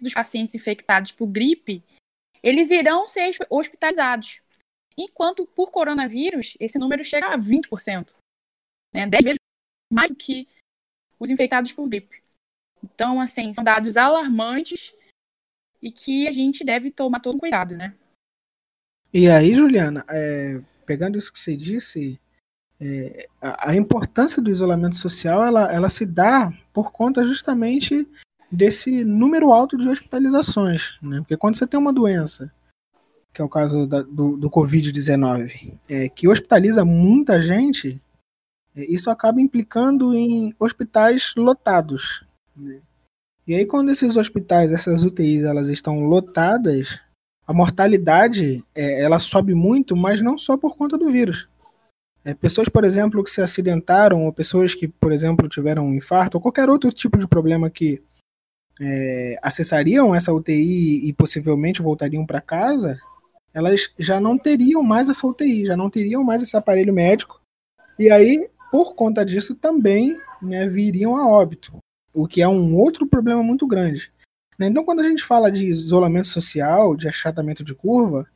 dos 0.00 0.12
pacientes 0.12 0.54
infectados 0.54 1.10
por 1.10 1.26
gripe, 1.26 1.82
eles 2.42 2.70
irão 2.70 3.06
ser 3.06 3.34
hospitalizados. 3.48 4.42
Enquanto 4.96 5.46
por 5.46 5.70
coronavírus, 5.70 6.54
esse 6.60 6.78
número 6.78 7.02
chega 7.02 7.28
a 7.28 7.38
20%. 7.38 8.19
Né? 8.92 9.06
10 9.06 9.24
vezes 9.24 9.38
mais 9.92 10.10
do 10.10 10.16
que 10.16 10.48
os 11.18 11.30
infectados 11.30 11.72
por 11.72 11.88
gripe. 11.88 12.22
Então, 12.82 13.20
assim, 13.20 13.52
são 13.52 13.62
dados 13.62 13.96
alarmantes 13.96 14.94
e 15.82 15.90
que 15.90 16.26
a 16.26 16.32
gente 16.32 16.64
deve 16.64 16.90
tomar 16.90 17.20
todo 17.20 17.38
cuidado, 17.38 17.76
né? 17.76 17.94
E 19.12 19.28
aí, 19.28 19.54
Juliana, 19.54 20.04
é, 20.08 20.60
pegando 20.86 21.18
isso 21.18 21.32
que 21.32 21.38
você 21.38 21.56
disse, 21.56 22.20
é, 22.80 23.28
a, 23.40 23.70
a, 23.70 23.76
importância 23.76 24.40
do 24.40 24.50
isolamento 24.50 24.96
social 24.96 25.44
ela, 25.44 25.70
ela 25.72 25.88
se 25.88 26.06
dá 26.06 26.52
por 26.72 26.92
conta 26.92 27.24
justamente 27.24 28.08
desse 28.50 29.04
número 29.04 29.52
alto 29.52 29.76
de 29.76 29.88
hospitalizações, 29.88 30.98
né? 31.02 31.18
Porque 31.18 31.36
quando 31.36 31.56
você 31.56 31.66
tem 31.66 31.78
uma 31.78 31.92
doença, 31.92 32.52
que 33.32 33.42
é 33.42 33.44
o 33.44 33.48
caso 33.48 33.86
da, 33.86 34.02
do, 34.02 34.36
do 34.36 34.50
Covid-19, 34.50 35.78
é, 35.88 36.08
que 36.08 36.28
hospitaliza 36.28 36.84
muita 36.84 37.40
gente, 37.40 38.02
isso 38.74 39.10
acaba 39.10 39.40
implicando 39.40 40.14
em 40.14 40.54
hospitais 40.58 41.34
lotados. 41.36 42.24
Né? 42.56 42.80
E 43.46 43.54
aí 43.54 43.66
quando 43.66 43.90
esses 43.90 44.16
hospitais, 44.16 44.72
essas 44.72 45.02
UTIs, 45.02 45.44
elas 45.44 45.68
estão 45.68 46.04
lotadas, 46.06 47.00
a 47.46 47.52
mortalidade 47.52 48.62
é, 48.74 49.02
ela 49.02 49.18
sobe 49.18 49.54
muito, 49.54 49.96
mas 49.96 50.20
não 50.20 50.38
só 50.38 50.56
por 50.56 50.76
conta 50.76 50.96
do 50.96 51.10
vírus. 51.10 51.48
É, 52.24 52.34
pessoas, 52.34 52.68
por 52.68 52.84
exemplo, 52.84 53.24
que 53.24 53.30
se 53.30 53.40
acidentaram, 53.40 54.24
ou 54.24 54.32
pessoas 54.32 54.74
que, 54.74 54.86
por 54.86 55.10
exemplo, 55.10 55.48
tiveram 55.48 55.86
um 55.86 55.94
infarto, 55.94 56.36
ou 56.36 56.40
qualquer 56.40 56.68
outro 56.68 56.92
tipo 56.92 57.18
de 57.18 57.26
problema 57.26 57.70
que 57.70 58.02
é, 58.80 59.36
acessariam 59.42 60.14
essa 60.14 60.32
UTI 60.32 61.08
e 61.08 61.12
possivelmente 61.12 61.82
voltariam 61.82 62.24
para 62.24 62.40
casa, 62.40 62.98
elas 63.52 63.92
já 63.98 64.20
não 64.20 64.38
teriam 64.38 64.82
mais 64.82 65.08
essa 65.08 65.26
UTI, 65.26 65.66
já 65.66 65.76
não 65.76 65.90
teriam 65.90 66.22
mais 66.22 66.42
esse 66.42 66.56
aparelho 66.56 66.92
médico. 66.92 67.40
E 67.98 68.10
aí, 68.10 68.48
por 68.70 68.94
conta 68.94 69.24
disso, 69.24 69.54
também 69.54 70.18
né, 70.40 70.68
viriam 70.68 71.16
a 71.16 71.26
óbito, 71.26 71.76
o 72.12 72.26
que 72.26 72.40
é 72.40 72.48
um 72.48 72.76
outro 72.76 73.06
problema 73.06 73.42
muito 73.42 73.66
grande. 73.66 74.12
Né? 74.58 74.66
Então, 74.66 74.84
quando 74.84 75.00
a 75.00 75.08
gente 75.08 75.24
fala 75.24 75.50
de 75.50 75.66
isolamento 75.66 76.28
social, 76.28 76.94
de 76.94 77.08
achatamento 77.08 77.64
de 77.64 77.74
curva, 77.74 78.28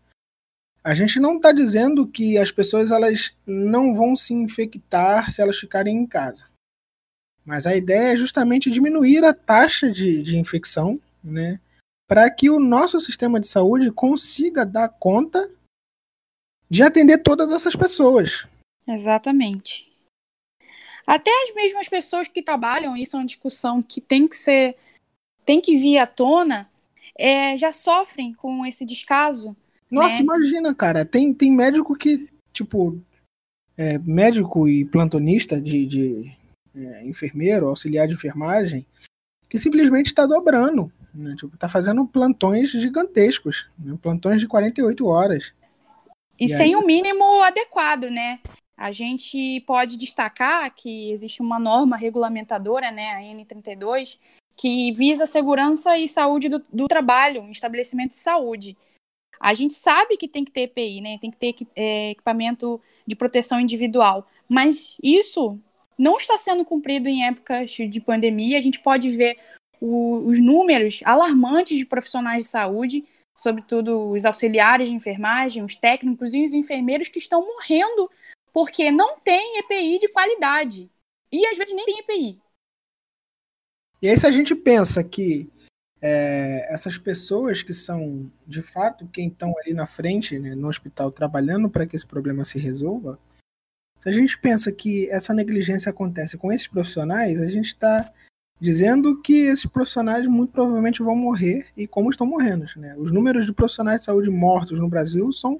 a 0.83 0.95
gente 0.95 1.19
não 1.19 1.37
está 1.37 1.53
dizendo 1.53 2.07
que 2.07 2.37
as 2.37 2.51
pessoas 2.51 2.91
elas 2.91 3.35
não 3.47 3.95
vão 3.95 4.15
se 4.15 4.35
infectar 4.35 5.31
se 5.31 5.41
elas 5.41 5.59
ficarem 5.59 5.97
em 5.97 6.07
casa. 6.07 6.47
Mas 7.45 7.67
a 7.67 7.77
ideia 7.77 8.13
é 8.13 8.17
justamente 8.17 8.71
diminuir 8.71 9.25
a 9.25 9.33
taxa 9.33 9.91
de, 9.91 10.23
de 10.23 10.39
infecção, 10.39 11.01
né? 11.23 11.61
Para 12.07 12.29
que 12.31 12.51
o 12.51 12.61
nosso 12.61 12.99
sistema 13.01 13.41
de 13.41 13.47
saúde 13.47 13.91
consiga 13.91 14.65
dar 14.65 14.89
conta 14.89 15.51
de 16.69 16.83
atender 16.83 17.19
todas 17.19 17.51
essas 17.51 17.75
pessoas. 17.75 18.47
Exatamente. 18.87 19.94
Até 21.07 21.31
as 21.45 21.55
mesmas 21.55 21.89
pessoas 21.89 22.29
que 22.29 22.43
trabalham, 22.43 22.97
isso 22.97 23.17
é 23.17 23.21
uma 23.21 23.27
discussão 23.27 23.83
que 23.83 24.01
tem 24.01 24.27
que 24.27 24.37
ser, 24.37 24.77
tem 25.45 25.61
que 25.61 25.77
vir 25.77 25.99
à 25.99 26.07
tona, 26.07 26.71
é, 27.17 27.57
já 27.57 27.73
sofrem 27.73 28.33
com 28.35 28.65
esse 28.65 28.85
descaso 28.85 29.57
nossa, 29.95 30.17
né? 30.17 30.23
imagina, 30.23 30.75
cara. 30.75 31.05
Tem, 31.05 31.33
tem 31.33 31.53
médico 31.53 31.95
que, 31.95 32.29
tipo, 32.53 33.01
é, 33.77 33.97
médico 33.99 34.69
e 34.69 34.85
plantonista 34.85 35.61
de, 35.61 35.87
de 35.87 36.33
é, 36.75 37.07
enfermeiro, 37.07 37.69
auxiliar 37.69 38.09
de 38.09 38.15
enfermagem, 38.15 38.85
que 39.49 39.57
simplesmente 39.57 40.07
está 40.07 40.27
dobrando. 40.27 40.93
Né? 41.15 41.37
Tipo, 41.37 41.57
tá 41.57 41.69
fazendo 41.69 42.05
plantões 42.07 42.71
gigantescos, 42.71 43.69
né? 43.79 43.97
plantões 44.03 44.41
de 44.41 44.49
48 44.49 45.07
horas. 45.07 45.53
E, 46.39 46.47
e 46.47 46.49
sem 46.49 46.75
aí... 46.75 46.77
o 46.77 46.85
mínimo 46.85 47.43
adequado, 47.43 48.11
né? 48.11 48.41
A 48.77 48.91
gente 48.91 49.61
pode 49.67 49.97
destacar 49.97 50.75
que 50.75 51.11
existe 51.13 51.41
uma 51.41 51.59
norma 51.59 51.97
regulamentadora, 51.97 52.91
né, 52.91 53.13
a 53.13 53.21
N32, 53.21 54.19
que 54.57 54.93
visa 54.93 55.25
a 55.25 55.29
segurança 55.29 55.97
e 55.99 56.09
saúde 56.09 56.49
do, 56.49 56.63
do 56.73 56.87
trabalho 56.87 57.43
em 57.43 57.51
estabelecimento 57.51 58.11
de 58.11 58.17
saúde. 58.17 58.77
A 59.41 59.53
gente 59.53 59.75
sabe 59.75 60.17
que 60.17 60.29
tem 60.29 60.45
que 60.45 60.51
ter 60.51 60.63
EPI, 60.63 61.01
né? 61.01 61.19
Tem 61.21 61.31
que 61.31 61.37
ter 61.37 61.55
é, 61.77 62.11
equipamento 62.11 62.81
de 63.07 63.15
proteção 63.15 63.61
individual. 63.61 64.27
Mas 64.49 64.97
isso 65.03 65.59
não 65.99 66.17
está 66.17 66.39
sendo 66.39 66.65
cumprido 66.65 67.09
em 67.09 67.27
épocas 67.27 67.71
de 67.71 68.01
pandemia. 68.01 68.59
A 68.59 68.61
gente 68.61 68.81
pode 68.81 69.11
ver 69.11 69.37
o, 69.81 70.27
os 70.27 70.41
números 70.41 71.01
alarmantes 71.05 71.77
de 71.77 71.85
profissionais 71.85 72.45
de 72.45 72.51
saúde, 72.51 73.05
sobretudo 73.37 74.11
os 74.11 74.25
auxiliares 74.25 74.89
de 74.89 74.95
enfermagem, 74.95 75.63
os 75.63 75.77
técnicos 75.77 76.33
e 76.33 76.45
os 76.45 76.55
enfermeiros 76.55 77.09
que 77.09 77.19
estão 77.19 77.45
morrendo 77.45 78.11
porque 78.55 78.89
não 78.93 79.19
tem 79.19 79.59
EPI 79.59 79.99
de 79.99 80.09
qualidade. 80.09 80.89
E 81.31 81.45
às 81.45 81.59
vezes 81.59 81.75
nem 81.75 81.85
tem 81.85 81.99
EPI. 81.99 82.41
E 84.01 84.09
aí, 84.09 84.17
se 84.17 84.27
a 84.27 84.31
gente 84.31 84.55
pensa 84.55 85.03
que 85.03 85.51
é, 86.01 86.73
essas 86.73 86.97
pessoas 86.97 87.63
que 87.65 87.75
são 87.75 88.31
de 88.47 88.63
fato 88.63 89.09
quem 89.09 89.27
estão 89.27 89.53
ali 89.59 89.75
na 89.75 89.87
frente, 89.87 90.39
né, 90.39 90.55
no 90.55 90.69
hospital, 90.69 91.11
trabalhando 91.11 91.69
para 91.69 91.85
que 91.85 91.97
esse 91.97 92.07
problema 92.07 92.45
se 92.45 92.59
resolva, 92.59 93.19
se 93.99 94.09
a 94.09 94.13
gente 94.13 94.39
pensa 94.39 94.71
que 94.71 95.11
essa 95.11 95.35
negligência 95.35 95.91
acontece 95.91 96.39
com 96.39 96.53
esses 96.53 96.69
profissionais, 96.69 97.41
a 97.41 97.49
gente 97.49 97.69
está 97.69 98.13
dizendo 98.61 99.21
que 99.21 99.47
esses 99.47 99.67
profissionais 99.67 100.29
muito 100.29 100.53
provavelmente 100.53 101.03
vão 101.03 101.17
morrer 101.17 101.67
e 101.77 101.89
como 101.89 102.11
estão 102.11 102.27
morrendo. 102.27 102.67
Né? 102.77 102.95
Os 102.97 103.11
números 103.11 103.47
de 103.47 103.53
profissionais 103.53 104.01
de 104.01 104.05
saúde 104.05 104.31
mortos 104.31 104.79
no 104.79 104.89
Brasil 104.89 105.33
são 105.33 105.59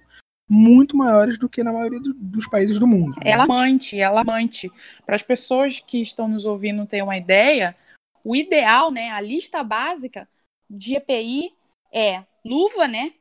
muito 0.49 0.97
maiores 0.97 1.39
do 1.39 1.49
que 1.49 1.63
na 1.63 1.73
maioria 1.73 2.01
do, 2.01 2.13
dos 2.15 2.47
países 2.47 2.79
do 2.79 2.87
mundo. 2.87 3.17
É 3.25 3.33
alarmante, 3.33 3.99
é 3.99 4.05
alarmante. 4.05 4.71
Para 5.05 5.17
as 5.17 5.23
pessoas 5.23 5.81
que 5.81 6.03
estão 6.03 6.29
nos 6.29 6.45
ouvindo 6.45 6.87
ter 6.87 7.03
uma 7.03 7.17
ideia, 7.17 7.77
o 8.23 8.37
ideal, 8.37 8.91
né, 8.91 9.11
a 9.11 9.21
lista 9.21 9.63
básica 9.63 10.29
de 10.69 10.95
EPI 10.95 11.53
é 11.93 12.25
luva, 12.45 12.87
né? 12.89 13.13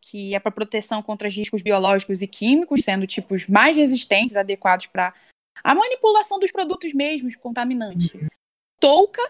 Que 0.00 0.34
é 0.34 0.38
para 0.38 0.52
proteção 0.52 1.02
contra 1.02 1.28
riscos 1.28 1.62
biológicos 1.62 2.22
e 2.22 2.26
químicos, 2.26 2.84
sendo 2.84 3.06
tipos 3.06 3.46
mais 3.46 3.76
resistentes, 3.76 4.36
adequados 4.36 4.86
para 4.86 5.14
a 5.62 5.74
manipulação 5.74 6.38
dos 6.38 6.52
produtos 6.52 6.92
mesmos 6.92 7.36
contaminantes. 7.36 8.12
Touca, 8.78 9.22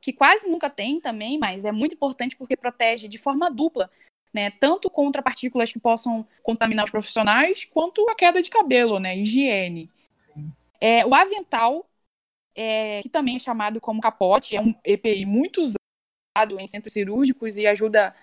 que 0.00 0.12
quase 0.12 0.48
nunca 0.48 0.70
tem 0.70 1.00
também, 1.00 1.38
mas 1.38 1.64
é 1.64 1.72
muito 1.72 1.94
importante 1.94 2.36
porque 2.36 2.56
protege 2.56 3.06
de 3.06 3.18
forma 3.18 3.50
dupla, 3.50 3.90
né? 4.34 4.50
Tanto 4.50 4.90
contra 4.90 5.22
partículas 5.22 5.72
que 5.72 5.78
possam 5.78 6.26
contaminar 6.42 6.84
os 6.84 6.90
profissionais, 6.90 7.64
quanto 7.64 8.06
a 8.10 8.14
queda 8.14 8.42
de 8.42 8.50
cabelo, 8.50 8.98
né? 8.98 9.16
Higiene. 9.16 9.88
É, 10.80 11.06
o 11.06 11.14
avental, 11.14 11.88
é, 12.54 13.00
que 13.00 13.08
também 13.08 13.36
é 13.36 13.38
chamado 13.38 13.80
como 13.80 14.00
capote, 14.00 14.56
é 14.56 14.60
um 14.60 14.74
EPI 14.84 15.24
muito 15.24 15.62
usado 15.62 16.58
em 16.58 16.66
centros 16.66 16.92
cirúrgicos 16.92 17.56
e 17.56 17.66
ajuda 17.66 18.14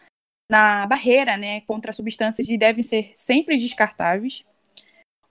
na 0.52 0.86
barreira 0.86 1.38
né, 1.38 1.62
contra 1.62 1.94
substâncias 1.94 2.46
que 2.46 2.58
devem 2.58 2.84
ser 2.84 3.14
sempre 3.16 3.58
descartáveis. 3.58 4.46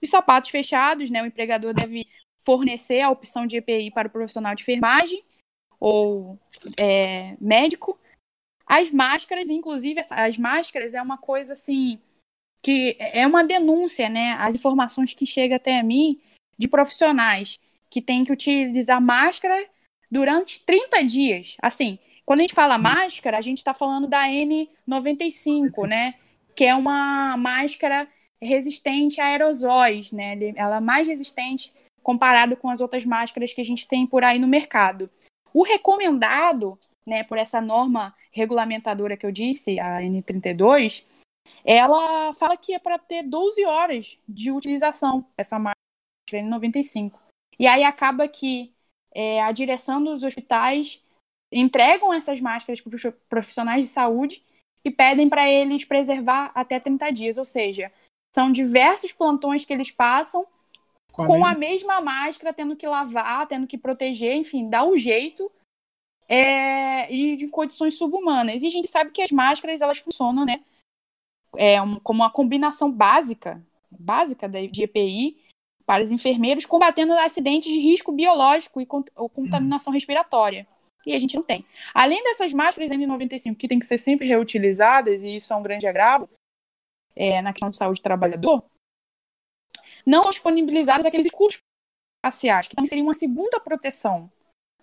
Os 0.01 0.09
sapatos 0.09 0.49
fechados, 0.49 1.11
né, 1.11 1.21
o 1.21 1.27
empregador 1.27 1.75
deve 1.75 2.07
fornecer 2.39 3.01
a 3.01 3.11
opção 3.11 3.45
de 3.45 3.57
EPI 3.57 3.91
para 3.91 4.07
o 4.07 4.11
profissional 4.11 4.55
de 4.55 4.63
enfermagem 4.63 5.23
ou 5.79 6.39
é, 6.75 7.37
médico. 7.39 7.99
As 8.73 8.89
máscaras, 8.89 9.49
inclusive, 9.49 9.99
as 10.09 10.37
máscaras 10.37 10.93
é 10.93 11.01
uma 11.01 11.17
coisa 11.17 11.51
assim 11.51 11.99
que 12.63 12.95
é 12.97 13.27
uma 13.27 13.43
denúncia, 13.43 14.07
né? 14.07 14.31
As 14.39 14.55
informações 14.55 15.13
que 15.13 15.25
chegam 15.25 15.57
até 15.57 15.83
mim 15.83 16.21
de 16.57 16.69
profissionais 16.69 17.59
que 17.89 18.01
têm 18.01 18.23
que 18.23 18.31
utilizar 18.31 19.01
máscara 19.01 19.67
durante 20.09 20.63
30 20.63 21.03
dias. 21.03 21.57
Assim, 21.61 21.99
quando 22.25 22.39
a 22.39 22.43
gente 22.43 22.53
fala 22.53 22.77
máscara, 22.77 23.37
a 23.37 23.41
gente 23.41 23.57
está 23.57 23.73
falando 23.73 24.07
da 24.07 24.29
N95, 24.29 25.85
né? 25.85 26.13
Que 26.55 26.63
é 26.63 26.73
uma 26.73 27.35
máscara 27.35 28.07
resistente 28.41 29.19
a 29.19 29.25
aerosóis, 29.25 30.13
né? 30.13 30.37
Ela 30.55 30.77
é 30.77 30.79
mais 30.79 31.09
resistente 31.09 31.73
comparado 32.01 32.55
com 32.55 32.69
as 32.69 32.79
outras 32.79 33.03
máscaras 33.03 33.51
que 33.51 33.59
a 33.59 33.65
gente 33.65 33.85
tem 33.85 34.07
por 34.07 34.23
aí 34.23 34.39
no 34.39 34.47
mercado. 34.47 35.09
O 35.53 35.61
recomendado, 35.61 36.79
né, 37.05 37.23
por 37.23 37.37
essa 37.37 37.59
norma 37.59 38.15
regulamentadora 38.31 39.17
que 39.17 39.25
eu 39.25 39.31
disse, 39.31 39.79
a 39.79 39.99
N32, 40.01 41.03
ela 41.65 42.33
fala 42.33 42.55
que 42.57 42.73
é 42.73 42.79
para 42.79 42.97
ter 42.97 43.23
12 43.23 43.65
horas 43.65 44.17
de 44.27 44.51
utilização 44.51 45.25
essa 45.37 45.57
máscara 45.57 45.75
N95. 46.31 47.13
E 47.59 47.67
aí 47.67 47.83
acaba 47.83 48.27
que 48.27 48.73
é, 49.13 49.41
a 49.41 49.51
direção 49.51 50.03
dos 50.03 50.23
hospitais 50.23 51.03
entregam 51.51 52.13
essas 52.13 52.39
máscaras 52.39 52.79
para 52.79 52.95
os 52.95 53.03
profissionais 53.27 53.85
de 53.85 53.91
saúde 53.91 54.43
e 54.83 54.89
pedem 54.89 55.29
para 55.29 55.49
eles 55.49 55.83
preservar 55.83 56.51
até 56.55 56.79
30 56.79 57.11
dias, 57.11 57.37
ou 57.37 57.45
seja, 57.45 57.91
são 58.33 58.51
diversos 58.51 59.11
plantões 59.11 59.65
que 59.65 59.73
eles 59.73 59.91
passam 59.91 60.47
com, 61.11 61.25
com 61.25 61.45
a 61.45 61.53
mesma 61.53 61.99
máscara, 61.99 62.53
tendo 62.53 62.75
que 62.75 62.87
lavar, 62.87 63.45
tendo 63.47 63.67
que 63.67 63.77
proteger, 63.77 64.35
enfim, 64.35 64.69
dá 64.69 64.83
um 64.83 64.95
jeito 64.95 65.51
é, 66.31 67.13
e 67.13 67.35
de 67.35 67.49
condições 67.49 67.95
subhumanas. 67.97 68.63
E 68.63 68.67
a 68.67 68.69
gente 68.69 68.87
sabe 68.87 69.11
que 69.11 69.21
as 69.21 69.31
máscaras 69.31 69.81
elas 69.81 69.97
funcionam, 69.97 70.45
né, 70.45 70.61
é, 71.57 71.81
um, 71.81 71.99
como 71.99 72.21
uma 72.21 72.31
combinação 72.31 72.89
básica, 72.89 73.61
básica 73.91 74.47
de 74.47 74.83
EPI 74.83 75.37
para 75.85 76.03
os 76.03 76.11
enfermeiros 76.11 76.65
combatendo 76.65 77.13
acidentes 77.13 77.71
de 77.71 77.79
risco 77.79 78.13
biológico 78.13 78.79
e 78.79 78.87
ou 79.15 79.27
contaminação 79.27 79.91
respiratória 79.91 80.65
e 81.05 81.13
a 81.13 81.19
gente 81.19 81.35
não 81.35 81.43
tem. 81.43 81.65
Além 81.93 82.23
dessas 82.23 82.53
máscaras 82.53 82.91
N95 82.91 83.55
que 83.57 83.67
tem 83.67 83.79
que 83.79 83.85
ser 83.85 83.97
sempre 83.97 84.27
reutilizadas, 84.27 85.23
e 85.23 85.35
isso 85.35 85.51
é 85.51 85.55
um 85.55 85.63
grande 85.63 85.87
agravo 85.87 86.29
é, 87.15 87.41
na 87.41 87.51
questão 87.51 87.69
de 87.69 87.77
saúde 87.77 87.99
do 87.99 88.03
trabalhador, 88.03 88.63
não 90.05 90.29
disponibilizadas 90.29 91.05
aqueles 91.05 91.25
escudos 91.25 91.59
faciais, 92.25 92.67
que 92.67 92.75
também 92.75 92.87
seria 92.87 93.03
uma 93.03 93.13
segunda 93.13 93.59
proteção. 93.59 94.31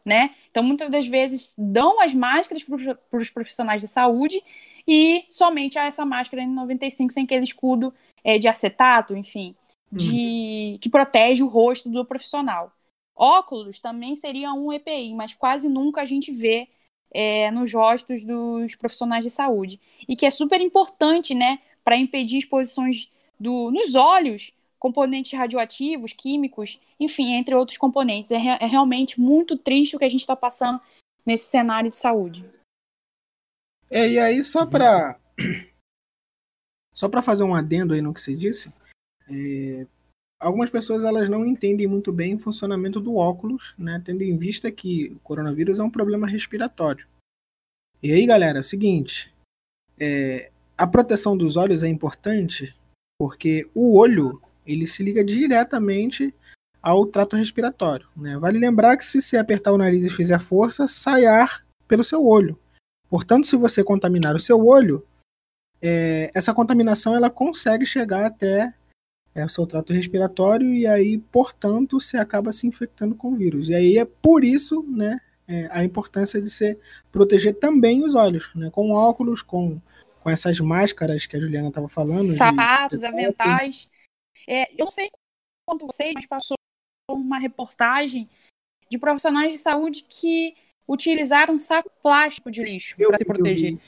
Né? 0.04 0.30
Então, 0.50 0.62
muitas 0.62 0.90
das 0.90 1.06
vezes 1.06 1.54
dão 1.56 2.00
as 2.00 2.14
máscaras 2.14 2.64
para 2.64 3.20
os 3.20 3.30
profissionais 3.30 3.82
de 3.82 3.88
saúde 3.88 4.42
e 4.86 5.24
somente 5.28 5.78
a 5.78 5.84
essa 5.84 6.04
máscara 6.04 6.42
N95 6.42 7.10
sem 7.10 7.24
aquele 7.24 7.44
escudo 7.44 7.92
é, 8.24 8.38
de 8.38 8.48
acetato, 8.48 9.14
enfim, 9.14 9.54
de, 9.92 10.74
hum. 10.74 10.78
que 10.80 10.88
protege 10.88 11.42
o 11.42 11.48
rosto 11.48 11.90
do 11.90 12.04
profissional. 12.04 12.72
Óculos 13.14 13.80
também 13.80 14.14
seria 14.14 14.52
um 14.52 14.72
EPI, 14.72 15.12
mas 15.14 15.34
quase 15.34 15.68
nunca 15.68 16.00
a 16.02 16.04
gente 16.04 16.32
vê 16.32 16.68
é, 17.10 17.50
nos 17.50 17.72
rostos 17.72 18.24
dos 18.24 18.74
profissionais 18.76 19.24
de 19.24 19.30
saúde. 19.30 19.80
E 20.08 20.14
que 20.14 20.24
é 20.24 20.30
super 20.30 20.60
importante, 20.60 21.34
né, 21.34 21.58
para 21.84 21.96
impedir 21.96 22.38
exposições 22.38 23.10
do, 23.38 23.70
nos 23.70 23.94
olhos, 23.94 24.52
componentes 24.78 25.36
radioativos, 25.38 26.12
químicos, 26.12 26.80
enfim, 26.98 27.32
entre 27.32 27.54
outros 27.54 27.78
componentes. 27.78 28.30
É, 28.30 28.36
é 28.36 28.66
realmente 28.66 29.20
muito 29.20 29.56
triste 29.56 29.96
o 29.96 29.98
que 29.98 30.04
a 30.04 30.08
gente 30.08 30.20
está 30.20 30.36
passando 30.36 30.80
nesse 31.24 31.50
cenário 31.50 31.90
de 31.90 31.96
saúde. 31.96 32.44
É, 33.90 34.08
e 34.08 34.18
aí, 34.18 34.42
só 34.44 34.66
para 34.66 35.18
só 36.94 37.08
para 37.08 37.22
fazer 37.22 37.44
um 37.44 37.54
adendo 37.54 37.94
aí 37.94 38.02
no 38.02 38.12
que 38.12 38.20
você 38.20 38.34
disse, 38.34 38.72
é, 39.30 39.86
algumas 40.40 40.68
pessoas 40.68 41.04
elas 41.04 41.28
não 41.28 41.46
entendem 41.46 41.86
muito 41.86 42.12
bem 42.12 42.34
o 42.34 42.38
funcionamento 42.38 43.00
do 43.00 43.16
óculos, 43.16 43.74
né, 43.78 44.02
tendo 44.04 44.22
em 44.22 44.36
vista 44.36 44.70
que 44.70 45.10
o 45.12 45.18
coronavírus 45.20 45.78
é 45.78 45.82
um 45.82 45.90
problema 45.90 46.26
respiratório. 46.26 47.06
E 48.02 48.12
aí, 48.12 48.26
galera, 48.26 48.58
é 48.58 48.60
o 48.60 48.64
seguinte, 48.64 49.32
é, 49.98 50.50
a 50.76 50.86
proteção 50.86 51.36
dos 51.36 51.56
olhos 51.56 51.82
é 51.82 51.88
importante 51.88 52.74
porque 53.18 53.68
o 53.74 53.96
olho 53.96 54.40
ele 54.72 54.86
se 54.86 55.02
liga 55.02 55.24
diretamente 55.24 56.34
ao 56.82 57.06
trato 57.06 57.36
respiratório. 57.36 58.06
Né? 58.16 58.38
Vale 58.38 58.58
lembrar 58.58 58.96
que 58.96 59.04
se 59.04 59.20
você 59.20 59.36
apertar 59.36 59.72
o 59.72 59.78
nariz 59.78 60.04
e 60.04 60.10
fizer 60.10 60.38
força, 60.38 60.86
sai 60.86 61.26
ar 61.26 61.64
pelo 61.86 62.04
seu 62.04 62.24
olho. 62.24 62.58
Portanto, 63.08 63.46
se 63.46 63.56
você 63.56 63.82
contaminar 63.82 64.34
o 64.36 64.40
seu 64.40 64.64
olho, 64.64 65.04
é, 65.80 66.30
essa 66.34 66.52
contaminação 66.52 67.14
ela 67.14 67.30
consegue 67.30 67.86
chegar 67.86 68.26
até 68.26 68.74
é 69.34 69.44
o 69.44 69.48
seu 69.48 69.66
trato 69.66 69.92
respiratório 69.92 70.74
e 70.74 70.86
aí, 70.86 71.18
portanto, 71.18 72.00
você 72.00 72.16
acaba 72.16 72.50
se 72.50 72.66
infectando 72.66 73.14
com 73.14 73.32
o 73.32 73.36
vírus. 73.36 73.68
E 73.68 73.74
aí 73.74 73.96
é 73.96 74.04
por 74.04 74.42
isso, 74.42 74.84
né, 74.88 75.16
é, 75.46 75.68
a 75.70 75.84
importância 75.84 76.42
de 76.42 76.50
se 76.50 76.76
proteger 77.12 77.54
também 77.54 78.04
os 78.04 78.14
olhos, 78.14 78.50
né, 78.54 78.68
com 78.70 78.90
óculos, 78.90 79.40
com, 79.40 79.80
com 80.20 80.30
essas 80.30 80.58
máscaras 80.58 81.24
que 81.24 81.36
a 81.36 81.40
Juliana 81.40 81.68
estava 81.68 81.88
falando. 81.88 82.34
Sapatos, 82.34 83.00
de... 83.00 83.06
aventais. 83.06 83.88
É, 84.48 84.72
eu 84.72 84.86
não 84.86 84.90
sei 84.90 85.10
quanto 85.68 85.84
vocês, 85.84 86.14
mas 86.14 86.26
passou 86.26 86.56
uma 87.10 87.38
reportagem 87.38 88.28
de 88.90 88.98
profissionais 88.98 89.52
de 89.52 89.58
saúde 89.58 90.04
que 90.08 90.56
utilizaram 90.88 91.58
saco 91.58 91.90
plástico 92.02 92.50
de 92.50 92.62
lixo 92.62 92.96
para 92.96 93.18
se 93.18 93.24
proteger. 93.26 93.78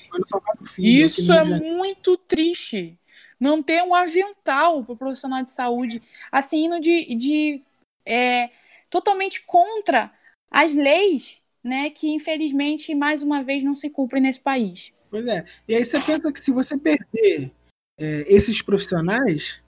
Isso 0.79 1.33
é 1.33 1.45
muito 1.45 2.19
triste 2.19 2.99
não 3.39 3.63
ter 3.63 3.83
um 3.83 3.95
avental 3.95 4.85
para 4.85 4.93
o 4.93 4.97
profissional 4.97 5.43
de 5.43 5.51
saúde, 5.51 6.03
assim, 6.31 6.67
indo 6.67 6.79
de, 6.79 7.15
de 7.15 7.63
é, 8.05 8.51
totalmente 8.91 9.43
contra 9.47 10.13
as 10.51 10.75
leis, 10.75 11.41
né, 11.65 11.89
que 11.89 12.09
infelizmente 12.09 12.95
mais 12.95 13.23
uma 13.23 13.43
vez 13.43 13.65
não 13.65 13.75
se 13.75 13.89
cumprem 13.89 14.23
nesse 14.23 14.41
país. 14.41 14.93
Pois 15.11 15.27
é. 15.27 15.47
E 15.67 15.75
aí 15.75 15.85
você 15.85 15.99
pensa 16.01 16.31
que 16.31 16.39
se 16.39 16.53
você 16.53 16.77
perder 16.77 17.51
é, 17.99 18.25
esses 18.29 18.61
profissionais, 18.61 19.63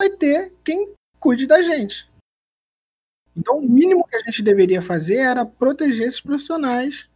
vai 0.00 0.10
ter 0.10 0.54
quem 0.64 0.94
cuide 1.18 1.46
da 1.46 1.62
gente. 1.62 2.08
Então, 3.36 3.58
o 3.58 3.68
mínimo 3.68 4.06
que 4.06 4.16
a 4.16 4.20
gente 4.20 4.42
deveria 4.42 4.80
fazer 4.80 5.16
era 5.16 5.44
proteger 5.44 6.06
esses 6.06 6.20
profissionais 6.20 7.08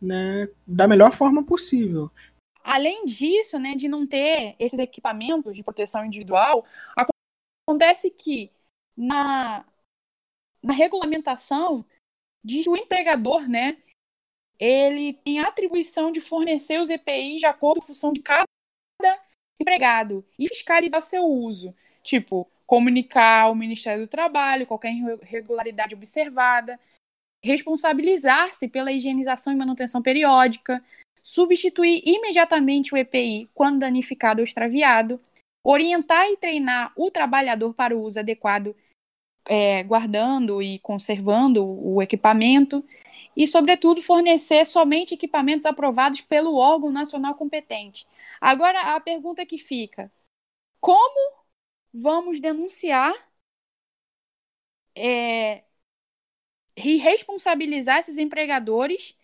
né, 0.00 0.48
da 0.66 0.86
melhor 0.86 1.12
forma 1.12 1.44
possível. 1.44 2.10
Além 2.62 3.04
disso, 3.04 3.58
né, 3.58 3.74
de 3.74 3.88
não 3.88 4.06
ter 4.06 4.54
esses 4.58 4.78
equipamentos 4.78 5.56
de 5.56 5.64
proteção 5.64 6.04
individual, 6.04 6.64
acontece 7.66 8.10
que 8.10 8.52
na, 8.96 9.64
na 10.62 10.72
regulamentação 10.72 11.84
diz 12.44 12.64
que 12.64 12.70
o 12.70 12.76
empregador, 12.76 13.48
né, 13.48 13.78
ele 14.58 15.14
tem 15.14 15.40
a 15.40 15.48
atribuição 15.48 16.12
de 16.12 16.20
fornecer 16.20 16.80
os 16.80 16.90
EPIs 16.90 17.40
de 17.40 17.46
acordo 17.46 17.80
com 17.80 17.84
a 17.84 17.86
função 17.86 18.12
de 18.12 18.22
cada 18.22 18.44
empregado 19.60 20.24
e 20.38 20.46
fiscalizar 20.48 21.02
seu 21.02 21.24
uso. 21.24 21.74
Tipo, 22.02 22.48
comunicar 22.66 23.44
ao 23.44 23.54
Ministério 23.54 24.04
do 24.04 24.08
Trabalho 24.08 24.66
qualquer 24.66 24.92
irregularidade 24.92 25.94
observada, 25.94 26.78
responsabilizar-se 27.42 28.68
pela 28.68 28.92
higienização 28.92 29.52
e 29.52 29.56
manutenção 29.56 30.02
periódica, 30.02 30.82
substituir 31.22 32.02
imediatamente 32.04 32.94
o 32.94 32.96
EPI 32.96 33.50
quando 33.54 33.80
danificado 33.80 34.40
ou 34.40 34.44
extraviado, 34.44 35.20
orientar 35.64 36.26
e 36.30 36.36
treinar 36.36 36.92
o 36.96 37.10
trabalhador 37.10 37.74
para 37.74 37.96
o 37.96 38.02
uso 38.02 38.20
adequado, 38.20 38.74
é, 39.46 39.82
guardando 39.82 40.62
e 40.62 40.78
conservando 40.78 41.64
o 41.64 42.00
equipamento, 42.00 42.84
e, 43.36 43.46
sobretudo, 43.46 44.02
fornecer 44.02 44.64
somente 44.64 45.14
equipamentos 45.14 45.64
aprovados 45.64 46.20
pelo 46.20 46.56
órgão 46.56 46.90
nacional 46.90 47.34
competente. 47.34 48.06
Agora, 48.40 48.94
a 48.94 49.00
pergunta 49.00 49.46
que 49.46 49.56
fica: 49.56 50.10
como 50.80 51.39
vamos 51.92 52.40
denunciar 52.40 53.12
é, 54.96 55.64
e 56.76 56.96
responsabilizar 56.96 57.98
esses 57.98 58.18
empregadores 58.18 59.16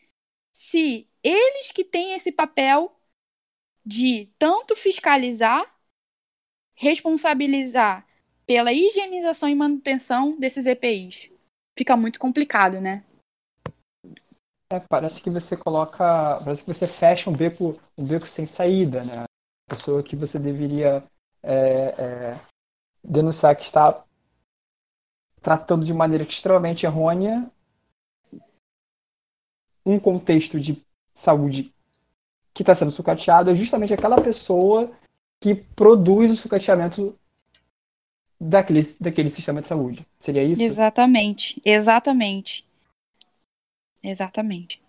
se 0.55 1.09
eles 1.23 1.71
que 1.71 1.85
têm 1.85 2.13
esse 2.13 2.33
papel 2.33 2.95
de 3.85 4.27
tanto 4.39 4.75
fiscalizar, 4.75 5.65
responsabilizar 6.75 8.07
pela 8.47 8.73
higienização 8.73 9.49
e 9.49 9.55
manutenção 9.55 10.39
desses 10.39 10.67
EPIs. 10.67 11.31
Fica 11.77 11.97
muito 11.97 12.19
complicado, 12.19 12.81
né? 12.81 13.05
É, 14.73 14.81
parece 14.81 15.21
que 15.21 15.31
você 15.31 15.57
coloca, 15.57 16.41
parece 16.43 16.63
que 16.63 16.73
você 16.73 16.87
fecha 16.87 17.31
um 17.31 17.37
beco, 17.37 17.81
um 17.97 18.05
beco 18.05 18.27
sem 18.27 18.47
saída, 18.47 19.05
né? 19.05 19.25
Pessoa 19.69 20.03
que 20.03 20.17
você 20.17 20.39
deveria 20.39 21.05
é, 21.43 21.95
é, 21.99 22.41
denunciar 23.07 23.55
que 23.57 23.65
está 23.65 24.05
tratando 25.41 25.85
de 25.85 25.95
maneira 25.95 26.25
extremamente 26.25 26.85
errônea 26.85 27.49
um 29.85 30.01
contexto 30.01 30.59
de 30.59 30.85
saúde 31.15 31.73
que 32.53 32.63
está 32.63 32.75
sendo 32.75 32.91
sucateado 32.91 33.51
é 33.51 33.55
justamente 33.55 33.95
aquela 33.95 34.21
pessoa 34.21 34.91
que 35.41 35.55
produz 35.55 36.31
o 36.31 36.37
sucateamento 36.37 37.17
daquele, 38.41 38.83
daquele 38.99 39.29
sistema 39.29 39.63
de 39.63 39.69
saúde. 39.69 40.07
Seria 40.19 40.43
isso? 40.43 40.61
Exatamente, 40.63 41.61
exatamente. 41.65 42.67
Exatamente. 44.03 44.83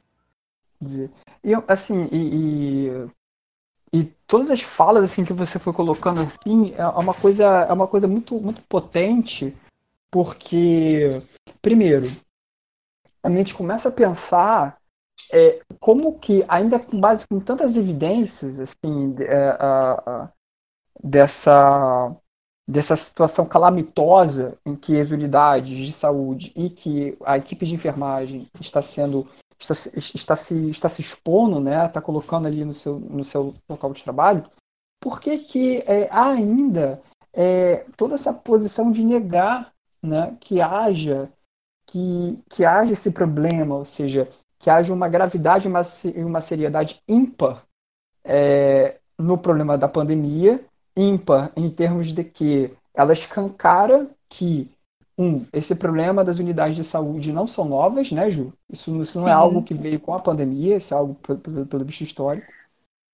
E 1.43 1.53
assim, 1.67 2.07
e, 2.11 2.87
e, 2.87 3.09
e, 3.97 4.13
todas 4.27 4.49
as 4.49 4.61
falas 4.61 5.03
assim 5.03 5.23
que 5.25 5.33
você 5.33 5.57
foi 5.57 5.73
colocando 5.73 6.21
assim 6.21 6.73
é 6.75 6.85
uma 6.87 7.13
coisa 7.13 7.45
é 7.45 7.73
uma 7.73 7.87
coisa 7.87 8.07
muito 8.07 8.35
muito 8.39 8.61
potente 8.63 9.55
porque 10.11 11.21
primeiro 11.61 12.07
a 13.23 13.29
gente 13.29 13.53
começa 13.53 13.89
a 13.89 13.91
pensar 13.91 14.77
é, 15.31 15.61
como 15.79 16.19
que 16.19 16.45
ainda 16.47 16.79
com 16.79 16.99
base 16.99 17.27
com 17.27 17.39
tantas 17.39 17.75
evidências 17.75 18.59
assim 18.59 19.15
é, 19.19 19.49
a, 19.59 20.03
a, 20.05 20.29
dessa 21.03 22.15
dessa 22.67 22.97
situação 22.97 23.45
calamitosa 23.45 24.57
em 24.65 24.75
que 24.75 24.99
as 24.99 25.09
unidades 25.09 25.77
de 25.77 25.93
saúde 25.93 26.51
e 26.55 26.69
que 26.69 27.17
a 27.25 27.37
equipe 27.37 27.65
de 27.65 27.73
enfermagem 27.73 28.49
está 28.59 28.81
sendo 28.81 29.25
está, 29.59 29.73
está 29.97 30.35
se 30.35 30.69
está 30.69 30.89
se 30.89 31.01
expondo, 31.01 31.59
né, 31.59 31.85
está 31.85 32.01
colocando 32.01 32.47
ali 32.47 32.63
no 32.63 32.73
seu 32.73 32.99
no 32.99 33.23
seu 33.23 33.53
local 33.69 33.93
de 33.93 34.03
trabalho, 34.03 34.43
por 34.99 35.19
que 35.19 35.37
que 35.37 35.83
é, 35.87 36.07
há 36.11 36.29
ainda 36.29 37.01
é, 37.33 37.85
toda 37.95 38.15
essa 38.15 38.33
posição 38.33 38.91
de 38.91 39.03
negar, 39.03 39.73
né, 40.01 40.35
que 40.39 40.61
haja 40.61 41.29
que, 41.85 42.43
que 42.49 42.65
haja 42.65 42.93
esse 42.93 43.11
problema, 43.11 43.75
ou 43.75 43.85
seja, 43.85 44.29
que 44.59 44.69
haja 44.69 44.93
uma 44.93 45.07
gravidade 45.07 45.67
e 45.67 45.69
uma, 45.69 45.81
uma 46.17 46.41
seriedade 46.41 47.01
ímpar 47.07 47.63
é, 48.23 48.97
no 49.17 49.37
problema 49.37 49.77
da 49.77 49.87
pandemia 49.87 50.63
ímpar 50.95 51.51
em 51.55 51.69
termos 51.69 52.07
de 52.07 52.23
que 52.23 52.73
ela 52.93 53.13
escancara 53.13 54.09
que 54.27 54.69
um, 55.17 55.45
esse 55.51 55.75
problema 55.75 56.23
das 56.23 56.37
unidades 56.37 56.75
de 56.75 56.83
saúde 56.83 57.33
não 57.33 57.47
são 57.47 57.65
novas, 57.65 58.11
né, 58.11 58.29
Ju? 58.29 58.53
Isso, 58.69 59.01
isso 59.01 59.19
não 59.19 59.27
é 59.27 59.31
algo 59.31 59.63
que 59.63 59.73
veio 59.73 59.99
com 59.99 60.13
a 60.13 60.19
pandemia, 60.19 60.77
isso 60.77 60.93
é 60.93 60.97
algo 60.97 61.15
pelo, 61.15 61.65
pelo 61.65 61.85
visto 61.85 62.03
histórico. 62.03 62.51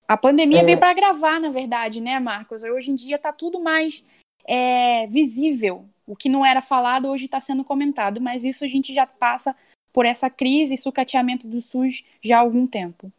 A 0.07 0.17
pandemia 0.17 0.59
é... 0.59 0.63
veio 0.63 0.77
para 0.77 0.93
gravar, 0.93 1.39
na 1.39 1.49
verdade, 1.49 2.01
né, 2.01 2.19
Marcos? 2.19 2.63
Hoje 2.63 2.91
em 2.91 2.95
dia 2.95 3.15
está 3.15 3.31
tudo 3.31 3.61
mais 3.61 4.03
é, 4.45 5.07
visível. 5.07 5.85
O 6.05 6.15
que 6.15 6.27
não 6.27 6.45
era 6.45 6.61
falado 6.61 7.07
hoje 7.07 7.25
está 7.25 7.39
sendo 7.39 7.63
comentado, 7.63 8.19
mas 8.19 8.43
isso 8.43 8.65
a 8.65 8.67
gente 8.67 8.93
já 8.93 9.07
passa 9.07 9.55
por 9.93 10.05
essa 10.05 10.29
crise 10.29 10.73
e 10.73 10.77
sucateamento 10.77 11.47
do 11.47 11.61
SUS 11.61 12.03
já 12.21 12.37
há 12.37 12.41
algum 12.41 12.67
tempo. 12.67 13.09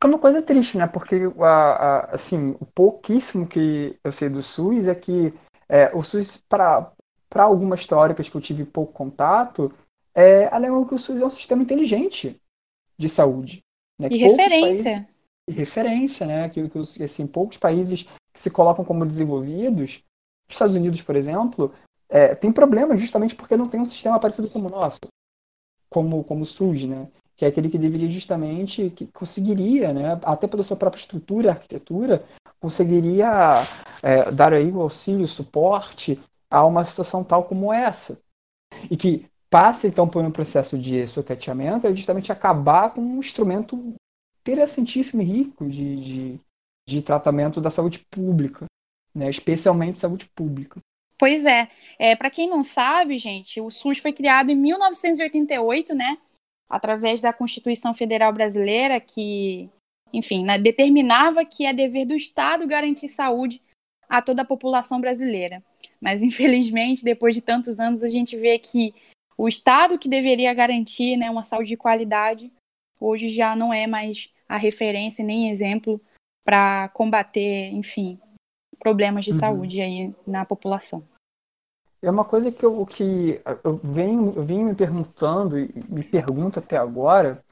É 0.00 0.06
uma 0.06 0.18
coisa 0.18 0.40
triste, 0.40 0.78
né? 0.78 0.86
Porque 0.86 1.16
a, 1.40 1.46
a, 1.46 2.00
assim, 2.14 2.56
o 2.60 2.64
pouquíssimo 2.64 3.46
que 3.46 3.98
eu 4.02 4.12
sei 4.12 4.28
do 4.28 4.42
SUS 4.42 4.86
é 4.86 4.94
que 4.94 5.34
é, 5.68 5.90
o 5.92 6.02
SUS, 6.02 6.42
para 6.48 6.90
algumas 7.34 7.86
teóricas 7.86 8.28
que 8.28 8.36
eu 8.36 8.40
tive 8.40 8.64
pouco 8.64 8.92
contato, 8.92 9.72
é, 10.14 10.46
alegam 10.46 10.84
que 10.84 10.94
o 10.94 10.98
SUS 10.98 11.20
é 11.20 11.26
um 11.26 11.30
sistema 11.30 11.62
inteligente 11.62 12.40
de 12.96 13.08
saúde. 13.08 13.62
Né? 13.98 14.08
E 14.10 14.16
referência. 14.16 14.92
Países, 14.92 15.06
e 15.48 15.52
referência, 15.52 16.26
né? 16.26 16.48
Que, 16.48 16.68
que 16.68 17.02
assim, 17.02 17.26
poucos 17.26 17.56
países 17.56 18.02
que 18.32 18.40
se 18.40 18.50
colocam 18.50 18.84
como 18.84 19.06
desenvolvidos, 19.06 20.02
Estados 20.48 20.74
Unidos, 20.74 21.02
por 21.02 21.16
exemplo, 21.16 21.72
é, 22.08 22.34
tem 22.34 22.50
problemas 22.50 23.00
justamente 23.00 23.34
porque 23.34 23.56
não 23.56 23.68
tem 23.68 23.80
um 23.80 23.86
sistema 23.86 24.18
parecido 24.18 24.48
como 24.48 24.68
o 24.68 24.70
nosso, 24.70 24.98
como, 25.90 26.24
como 26.24 26.42
o 26.42 26.46
SUS, 26.46 26.84
né? 26.84 27.08
que 27.38 27.44
é 27.44 27.48
aquele 27.48 27.70
que 27.70 27.78
deveria 27.78 28.10
justamente, 28.10 28.90
que 28.90 29.06
conseguiria, 29.06 29.92
né, 29.92 30.18
até 30.24 30.48
pela 30.48 30.64
sua 30.64 30.76
própria 30.76 30.98
estrutura, 30.98 31.50
arquitetura, 31.50 32.24
conseguiria 32.58 33.62
é, 34.02 34.28
dar 34.32 34.52
aí 34.52 34.72
o 34.72 34.80
auxílio, 34.80 35.24
o 35.24 35.28
suporte 35.28 36.18
a 36.50 36.64
uma 36.64 36.84
situação 36.84 37.24
tal 37.24 37.44
como 37.44 37.72
essa. 37.72 38.20
E 38.90 38.96
que 38.96 39.26
passa 39.50 39.86
então 39.86 40.08
por 40.08 40.24
um 40.24 40.30
processo 40.30 40.78
de 40.78 41.06
sucateamento 41.06 41.86
é 41.86 41.94
justamente 41.94 42.30
acabar 42.30 42.92
com 42.92 43.00
um 43.00 43.18
instrumento 43.18 43.94
interessantíssimo 44.40 45.22
e 45.22 45.24
rico 45.24 45.68
de, 45.68 45.96
de, 45.96 46.40
de 46.86 47.02
tratamento 47.02 47.60
da 47.60 47.70
saúde 47.70 48.00
pública, 48.10 48.66
né, 49.14 49.28
especialmente 49.28 49.98
saúde 49.98 50.26
pública. 50.34 50.80
Pois 51.18 51.44
é, 51.44 51.68
é 51.98 52.14
para 52.14 52.30
quem 52.30 52.48
não 52.48 52.62
sabe, 52.62 53.18
gente, 53.18 53.60
o 53.60 53.70
SUS 53.70 53.98
foi 53.98 54.12
criado 54.12 54.50
em 54.50 54.54
1988, 54.54 55.94
né? 55.94 56.18
através 56.68 57.20
da 57.20 57.32
Constituição 57.32 57.94
Federal 57.94 58.32
Brasileira, 58.32 59.00
que, 59.00 59.70
enfim, 60.12 60.44
né, 60.44 60.58
determinava 60.58 61.44
que 61.44 61.64
é 61.64 61.72
dever 61.72 62.04
do 62.04 62.14
Estado 62.14 62.66
garantir 62.66 63.08
saúde 63.08 63.62
a 64.08 64.22
toda 64.22 64.42
a 64.42 64.46
população 64.46 65.00
brasileira. 65.00 65.62
Mas, 66.00 66.22
infelizmente, 66.22 67.04
depois 67.04 67.34
de 67.34 67.42
tantos 67.42 67.78
anos, 67.78 68.02
a 68.02 68.08
gente 68.08 68.36
vê 68.36 68.58
que 68.58 68.94
o 69.36 69.46
Estado 69.46 69.98
que 69.98 70.08
deveria 70.08 70.52
garantir 70.52 71.16
né, 71.16 71.30
uma 71.30 71.44
saúde 71.44 71.68
de 71.68 71.76
qualidade, 71.76 72.52
hoje 73.00 73.28
já 73.28 73.54
não 73.54 73.72
é 73.72 73.86
mais 73.86 74.32
a 74.48 74.56
referência 74.56 75.24
nem 75.24 75.50
exemplo 75.50 76.00
para 76.44 76.88
combater, 76.88 77.70
enfim, 77.72 78.18
problemas 78.78 79.24
de 79.24 79.32
uhum. 79.32 79.38
saúde 79.38 79.80
aí 79.80 80.14
na 80.26 80.44
população. 80.44 81.06
É 82.00 82.10
uma 82.10 82.24
coisa 82.24 82.50
que 82.50 82.64
eu, 82.64 82.86
que 82.86 83.40
eu, 83.64 83.76
venho, 83.76 84.32
eu 84.34 84.44
venho 84.44 84.66
me 84.66 84.74
perguntando 84.74 85.58
e 85.58 85.68
me 85.88 86.02
pergunto 86.02 86.58
até 86.58 86.76
agora, 86.76 87.44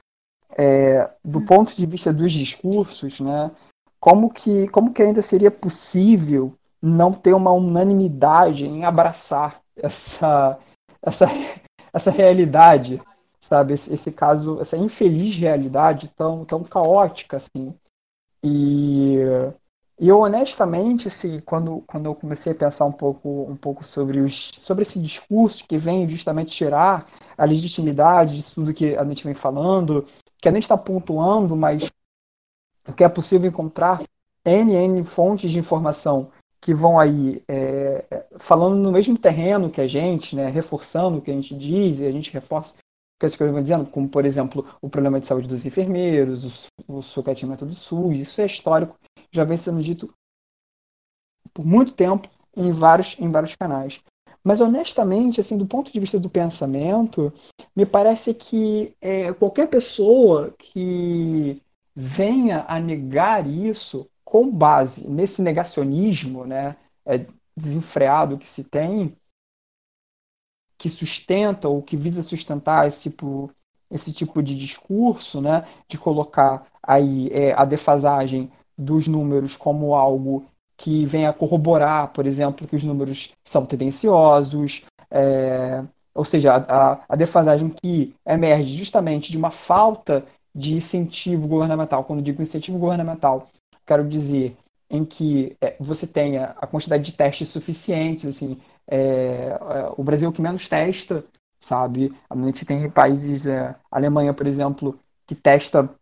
é, 0.57 1.09
do 1.23 1.45
ponto 1.45 1.75
de 1.75 1.85
vista 1.85 2.13
dos 2.13 2.31
discursos, 2.31 3.19
né, 3.19 3.51
como, 3.99 4.29
que, 4.29 4.67
como 4.69 4.93
que 4.93 5.01
ainda 5.01 5.21
seria 5.21 5.51
possível 5.51 6.53
não 6.81 7.11
ter 7.11 7.33
uma 7.33 7.51
unanimidade 7.51 8.65
em 8.65 8.85
abraçar 8.85 9.61
essa, 9.75 10.57
essa, 11.01 11.25
essa 11.93 12.11
realidade, 12.11 13.01
sabe? 13.39 13.73
Esse, 13.73 13.93
esse 13.93 14.11
caso, 14.11 14.59
essa 14.61 14.77
infeliz 14.77 15.35
realidade 15.35 16.09
tão, 16.15 16.45
tão 16.45 16.63
caótica, 16.63 17.37
assim. 17.37 17.73
E 18.43 19.17
e 19.99 20.07
eu 20.09 20.19
honestamente, 20.19 21.07
assim, 21.07 21.39
quando, 21.39 21.83
quando 21.87 22.05
eu 22.05 22.13
comecei 22.13 22.51
a 22.51 22.55
pensar 22.55 22.85
um 22.85 22.91
pouco, 22.91 23.47
um 23.49 23.55
pouco 23.55 23.83
sobre, 23.83 24.19
os, 24.19 24.51
sobre 24.59 24.83
esse 24.83 24.99
discurso 24.99 25.65
que 25.67 25.75
vem 25.77 26.07
justamente 26.07 26.51
tirar 26.51 27.07
a 27.35 27.45
legitimidade 27.45 28.37
de 28.37 28.53
tudo 28.53 28.73
que 28.75 28.95
a 28.95 29.03
gente 29.03 29.23
vem 29.23 29.33
falando, 29.33 30.05
que 30.39 30.47
a 30.47 30.53
gente 30.53 30.63
está 30.63 30.77
pontuando, 30.77 31.55
mas 31.55 31.91
que 32.93 33.03
é 33.03 33.09
possível 33.09 33.49
encontrar 33.49 34.01
N, 34.45 34.73
N 34.73 35.03
fontes 35.03 35.51
de 35.51 35.59
informação 35.59 36.31
que 36.59 36.73
vão 36.73 36.99
aí 36.99 37.43
é, 37.47 38.25
falando 38.37 38.75
no 38.75 38.91
mesmo 38.91 39.17
terreno 39.17 39.69
que 39.69 39.79
a 39.79 39.87
gente, 39.87 40.35
né, 40.35 40.49
reforçando 40.49 41.17
o 41.17 41.21
que 41.21 41.31
a 41.31 41.33
gente 41.33 41.55
diz, 41.55 41.99
e 41.99 42.05
a 42.05 42.11
gente 42.11 42.31
reforça 42.33 42.73
o 42.73 43.19
que 43.19 43.25
as 43.25 43.35
coisas 43.35 43.53
vão 43.53 43.61
dizendo, 43.61 43.85
como, 43.85 44.09
por 44.09 44.25
exemplo, 44.25 44.65
o 44.81 44.89
problema 44.89 45.19
de 45.19 45.27
saúde 45.27 45.47
dos 45.47 45.65
enfermeiros, 45.65 46.69
o, 46.87 46.97
o 46.97 47.01
sucateamento 47.01 47.65
do 47.65 47.73
SUS, 47.73 48.19
isso 48.19 48.41
é 48.41 48.45
histórico 48.45 48.97
já 49.31 49.43
vem 49.43 49.57
sendo 49.57 49.81
dito 49.81 50.13
por 51.53 51.65
muito 51.65 51.93
tempo 51.93 52.29
em 52.55 52.71
vários, 52.71 53.15
em 53.19 53.31
vários 53.31 53.55
canais. 53.55 54.01
Mas 54.43 54.61
honestamente, 54.61 55.41
assim, 55.41 55.57
do 55.57 55.65
ponto 55.65 55.91
de 55.91 55.99
vista 55.99 56.19
do 56.19 56.29
pensamento, 56.29 57.33
me 57.75 57.85
parece 57.85 58.33
que 58.33 58.95
é, 59.01 59.33
qualquer 59.33 59.67
pessoa 59.67 60.53
que 60.57 61.61
venha 61.99 62.63
a 62.67 62.79
negar 62.79 63.47
isso 63.47 64.07
com 64.23 64.51
base 64.51 65.09
nesse 65.09 65.41
negacionismo, 65.41 66.45
né, 66.45 66.75
é, 67.03 67.25
desenfreado 67.55 68.37
que 68.37 68.47
se 68.47 68.65
tem, 68.65 69.17
que 70.77 70.91
sustenta 70.91 71.67
ou 71.67 71.81
que 71.81 71.97
visa 71.97 72.21
sustentar 72.21 72.87
esse 72.87 73.09
tipo, 73.09 73.49
esse 73.89 74.13
tipo 74.13 74.43
de 74.43 74.55
discurso, 74.55 75.41
né, 75.41 75.67
de 75.87 75.97
colocar 75.97 76.67
aí 76.83 77.29
é, 77.31 77.53
a 77.53 77.65
defasagem 77.65 78.51
dos 78.77 79.07
números 79.07 79.57
como 79.57 79.95
algo 79.95 80.45
que 80.77 81.03
venha 81.03 81.33
corroborar, 81.33 82.13
por 82.13 82.27
exemplo, 82.27 82.67
que 82.67 82.75
os 82.75 82.83
números 82.83 83.33
são 83.43 83.65
tendenciosos, 83.65 84.85
é, 85.09 85.83
ou 86.13 86.23
seja, 86.23 86.57
a, 86.57 86.99
a, 87.09 87.15
defasagem 87.15 87.69
que 87.69 88.13
emerge 88.23 88.75
justamente 88.75 89.31
de 89.31 89.37
uma 89.37 89.49
falta 89.49 90.23
de 90.57 90.73
incentivo 90.73 91.47
governamental. 91.47 92.03
Quando 92.03 92.21
digo 92.21 92.41
incentivo 92.41 92.79
governamental, 92.79 93.47
quero 93.85 94.07
dizer 94.07 94.57
em 94.89 95.05
que 95.05 95.55
é, 95.61 95.75
você 95.79 96.07
tenha 96.07 96.55
a 96.57 96.65
quantidade 96.65 97.03
de 97.03 97.13
testes 97.13 97.49
suficientes, 97.49 98.25
assim, 98.25 98.59
é, 98.87 99.49
é 99.49 99.93
o 99.95 100.03
Brasil 100.03 100.31
que 100.31 100.41
menos 100.41 100.67
testa, 100.67 101.23
sabe? 101.59 102.11
A 102.29 102.35
gente 102.35 102.65
tem 102.65 102.89
países, 102.89 103.45
é, 103.45 103.75
Alemanha, 103.91 104.33
por 104.33 104.47
exemplo, 104.47 104.99
que 105.27 105.35
testa 105.35 105.93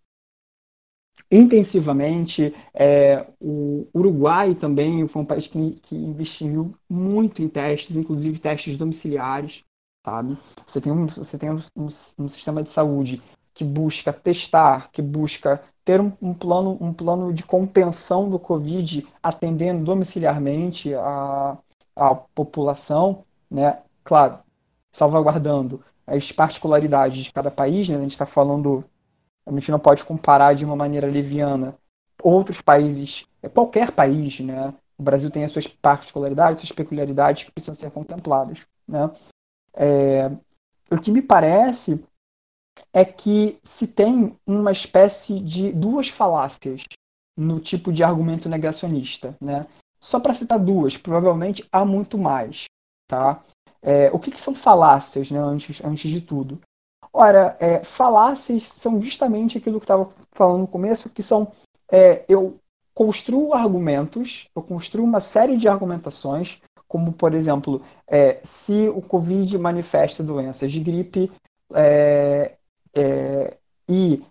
intensivamente. 1.30 2.54
É, 2.74 3.28
o 3.42 3.88
Uruguai 3.94 4.56
também 4.56 5.06
foi 5.08 5.22
um 5.22 5.26
país 5.26 5.48
que, 5.48 5.72
que 5.82 5.96
investiu 5.96 6.76
muito 6.90 7.42
em 7.42 7.50
testes, 7.50 7.98
inclusive 7.98 8.40
testes 8.40 8.78
domiciliares, 8.78 9.64
sabe? 10.06 10.38
Você 10.66 10.80
tem 10.80 10.94
um, 10.94 11.08
você 11.08 11.38
tem 11.38 11.52
um, 11.52 11.60
um, 11.76 11.88
um 12.20 12.28
sistema 12.30 12.64
de 12.64 12.70
saúde 12.70 13.22
que 13.56 13.64
busca 13.64 14.12
testar, 14.12 14.92
que 14.92 15.02
busca 15.02 15.64
ter 15.86 16.02
um, 16.02 16.12
um, 16.22 16.34
plano, 16.34 16.78
um 16.82 16.94
plano 16.94 17.34
de 17.34 17.44
contenção 17.44 18.30
do 18.30 18.38
Covid, 18.38 19.08
atendendo 19.24 19.84
domiciliarmente 19.84 20.94
a, 20.94 21.58
a 21.96 22.14
população, 22.14 23.24
né? 23.50 23.80
Claro, 24.04 24.40
salvaguardando 24.92 25.82
as 26.06 26.32
particularidades 26.34 27.24
de 27.24 27.32
cada 27.32 27.50
país, 27.50 27.88
né? 27.88 27.96
A 27.96 28.02
gente 28.02 28.12
está 28.12 28.26
falando, 28.26 28.84
a 29.46 29.52
gente 29.52 29.72
não 29.72 29.80
pode 29.80 30.04
comparar 30.04 30.54
de 30.54 30.66
uma 30.66 30.76
maneira 30.76 31.08
leviana 31.08 31.76
outros 32.22 32.62
países, 32.62 33.26
qualquer 33.54 33.92
país, 33.92 34.42
né? 34.42 34.74
O 34.98 35.04
Brasil 35.04 35.32
tem 35.32 35.46
as 35.46 35.52
suas 35.52 35.68
particularidades, 35.68 36.60
suas 36.60 36.72
peculiaridades 36.74 37.46
que 37.46 37.52
precisam 37.52 37.76
ser 37.76 37.90
contempladas, 37.92 38.66
né? 38.86 39.10
É, 39.74 40.30
o 40.92 40.98
que 41.00 41.12
me 41.12 41.22
parece 41.22 42.04
é 42.94 43.04
que 43.04 43.60
se 43.64 43.88
tem 43.88 44.36
uma 44.46 44.72
espécie 44.72 45.40
de 45.40 45.72
duas 45.72 46.10
falácias 46.10 46.84
no 47.38 47.60
tipo 47.60 47.92
de 47.92 48.04
argumento 48.04 48.48
negacionista, 48.48 49.36
né? 49.42 49.68
Só 50.00 50.20
para 50.20 50.34
citar 50.34 50.60
duas, 50.60 50.98
provavelmente 50.98 51.68
há 51.72 51.84
muito 51.84 52.18
mais, 52.18 52.66
tá? 53.08 53.44
É, 53.82 54.10
o 54.12 54.20
que, 54.20 54.32
que, 54.32 54.42
são 54.42 54.56
falácias, 54.56 55.30
né, 55.30 55.40
antes, 55.40 55.84
antes 55.84 56.10
de 56.10 56.22
tudo? 56.22 56.60
Ora, 57.14 57.56
é, 57.60 57.84
falácias 57.84 58.64
são 58.64 59.02
justamente 59.02 59.58
aquilo 59.58 59.80
que 59.80 59.84
estava 59.84 60.10
falando 60.32 60.60
no 60.62 60.68
começo, 60.68 61.10
que 61.10 61.22
são 61.22 61.52
é, 61.92 62.26
eu 62.28 62.60
construo 62.94 63.54
argumentos, 63.54 64.48
eu 64.56 64.62
construo 64.62 65.06
uma 65.06 65.20
série 65.20 65.58
de 65.58 65.68
argumentações, 65.68 66.62
como 66.88 67.12
por 67.14 67.34
exemplo, 67.34 67.82
é, 68.08 68.40
se 68.44 68.90
o 68.90 69.02
Covid 69.02 69.58
manifesta 69.58 70.24
doenças 70.24 70.72
de 70.72 70.80
gripe 70.80 71.32
é, 71.74 72.56
é, 72.96 73.58
e 73.90 74.24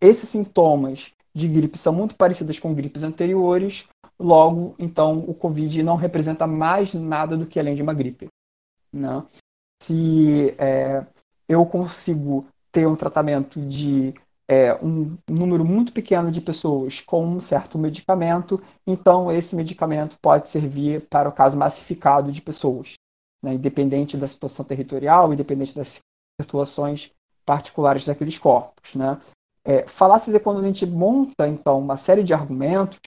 esses 0.00 0.28
sintomas 0.28 1.12
de 1.34 1.48
gripe 1.48 1.76
são 1.76 1.92
muito 1.92 2.16
parecidos 2.16 2.58
com 2.58 2.74
gripes 2.74 3.02
anteriores, 3.02 3.86
logo, 4.18 4.74
então, 4.78 5.18
o 5.18 5.34
Covid 5.34 5.82
não 5.82 5.96
representa 5.96 6.46
mais 6.46 6.94
nada 6.94 7.36
do 7.36 7.46
que 7.46 7.60
além 7.60 7.74
de 7.74 7.82
uma 7.82 7.92
gripe. 7.92 8.28
Né? 8.92 9.22
Se 9.82 10.54
é, 10.58 11.04
eu 11.46 11.64
consigo 11.66 12.46
ter 12.72 12.86
um 12.86 12.96
tratamento 12.96 13.60
de 13.60 14.14
é, 14.48 14.74
um 14.82 15.16
número 15.28 15.64
muito 15.64 15.92
pequeno 15.92 16.30
de 16.30 16.40
pessoas 16.40 17.00
com 17.00 17.26
um 17.26 17.40
certo 17.40 17.78
medicamento, 17.78 18.62
então 18.86 19.30
esse 19.30 19.54
medicamento 19.56 20.16
pode 20.22 20.48
servir 20.48 21.06
para 21.08 21.28
o 21.28 21.32
caso 21.32 21.58
massificado 21.58 22.32
de 22.32 22.40
pessoas, 22.40 22.94
né? 23.42 23.54
independente 23.54 24.16
da 24.16 24.26
situação 24.26 24.64
territorial, 24.64 25.32
independente 25.32 25.74
das 25.74 26.00
situações 26.40 27.10
particulares 27.46 28.04
daqueles 28.04 28.38
corpos. 28.38 28.94
Né? 28.94 29.16
É, 29.64 29.86
falácias 29.86 30.34
é 30.34 30.38
quando 30.38 30.60
a 30.60 30.64
gente 30.64 30.84
monta, 30.84 31.48
então, 31.48 31.78
uma 31.78 31.96
série 31.96 32.22
de 32.22 32.34
argumentos 32.34 32.98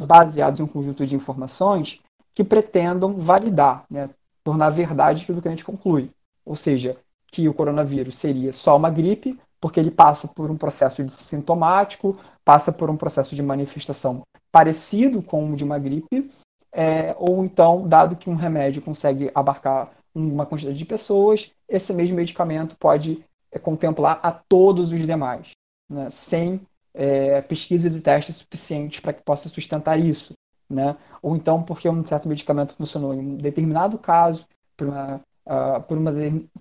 baseados 0.00 0.60
em 0.60 0.62
um 0.62 0.66
conjunto 0.66 1.06
de 1.06 1.16
informações 1.16 2.00
que 2.34 2.44
pretendam 2.44 3.14
validar, 3.14 3.84
né? 3.90 4.08
tornar 4.44 4.70
verdade 4.70 5.22
aquilo 5.22 5.42
que 5.42 5.48
a 5.48 5.50
gente 5.50 5.64
conclui. 5.64 6.10
Ou 6.44 6.54
seja, 6.54 6.96
que 7.26 7.48
o 7.48 7.54
coronavírus 7.54 8.14
seria 8.14 8.52
só 8.52 8.76
uma 8.76 8.88
gripe, 8.88 9.38
porque 9.60 9.80
ele 9.80 9.90
passa 9.90 10.28
por 10.28 10.50
um 10.50 10.56
processo 10.56 11.02
de 11.02 11.12
sintomático, 11.12 12.16
passa 12.44 12.70
por 12.70 12.88
um 12.88 12.96
processo 12.96 13.34
de 13.34 13.42
manifestação 13.42 14.22
parecido 14.52 15.20
com 15.20 15.50
o 15.50 15.56
de 15.56 15.64
uma 15.64 15.78
gripe, 15.78 16.30
é, 16.72 17.16
ou 17.18 17.44
então, 17.44 17.88
dado 17.88 18.16
que 18.16 18.30
um 18.30 18.34
remédio 18.34 18.82
consegue 18.82 19.30
abarcar 19.34 19.90
uma 20.14 20.46
quantidade 20.46 20.76
de 20.76 20.84
pessoas, 20.84 21.52
esse 21.68 21.92
mesmo 21.92 22.16
medicamento 22.16 22.76
pode 22.78 23.24
é, 23.56 23.58
contemplar 23.58 24.20
a 24.22 24.30
todos 24.30 24.92
os 24.92 25.06
demais, 25.06 25.50
né, 25.88 26.08
sem 26.10 26.60
é, 26.94 27.40
pesquisas 27.42 27.96
e 27.96 28.00
testes 28.00 28.36
suficientes 28.36 29.00
para 29.00 29.12
que 29.12 29.22
possa 29.22 29.48
sustentar 29.48 29.98
isso 29.98 30.34
né? 30.68 30.96
Ou 31.22 31.36
então 31.36 31.62
porque 31.62 31.88
um 31.88 32.04
certo 32.04 32.28
medicamento 32.28 32.74
funcionou 32.74 33.14
em 33.14 33.20
um 33.20 33.36
determinado 33.36 33.98
caso, 33.98 34.46
por 34.76 34.88
uma, 34.88 35.16
uh, 35.46 35.82
por 35.86 35.96
uma, 35.96 36.12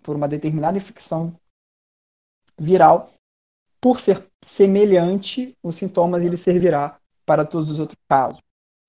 por 0.02 0.16
uma 0.16 0.28
determinada 0.28 0.78
infecção 0.78 1.34
viral, 2.58 3.12
por 3.82 4.00
ser 4.00 4.26
semelhante, 4.44 5.56
os 5.62 5.76
sintomas 5.76 6.24
ele 6.24 6.38
servirá 6.38 6.98
para 7.26 7.46
todos 7.46 7.70
os 7.70 7.80
outros 7.80 7.98
casos. 8.08 8.42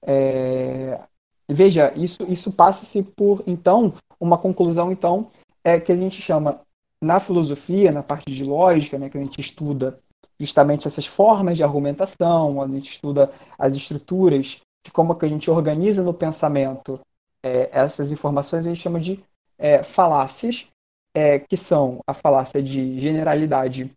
É... 0.02 1.00
Veja, 1.48 1.92
isso, 1.94 2.24
isso 2.30 2.52
passa-se 2.52 3.02
por, 3.02 3.42
então, 3.46 3.94
uma 4.18 4.36
conclusão, 4.38 4.90
então, 4.90 5.30
é 5.62 5.78
que 5.78 5.92
a 5.92 5.96
gente 5.96 6.20
chama, 6.20 6.60
na 7.00 7.20
filosofia, 7.20 7.92
na 7.92 8.02
parte 8.02 8.30
de 8.30 8.44
lógica, 8.44 8.98
né, 8.98 9.08
que 9.08 9.18
a 9.18 9.20
gente 9.20 9.40
estuda 9.40 9.98
justamente 10.38 10.86
essas 10.86 11.06
formas 11.06 11.56
de 11.56 11.64
argumentação, 11.64 12.60
a 12.60 12.66
gente 12.68 12.90
estuda 12.90 13.32
as 13.58 13.74
estruturas 13.74 14.60
de 14.84 14.92
como 14.92 15.14
que 15.14 15.24
a 15.24 15.28
gente 15.28 15.50
organiza 15.50 16.02
no 16.02 16.14
pensamento 16.14 17.00
é, 17.42 17.70
essas 17.72 18.12
informações, 18.12 18.66
a 18.66 18.68
gente 18.68 18.82
chama 18.82 19.00
de 19.00 19.22
é, 19.58 19.82
falácias, 19.82 20.68
é, 21.14 21.38
que 21.38 21.56
são 21.56 22.00
a 22.06 22.12
falácia 22.12 22.62
de 22.62 22.98
generalidade 22.98 23.90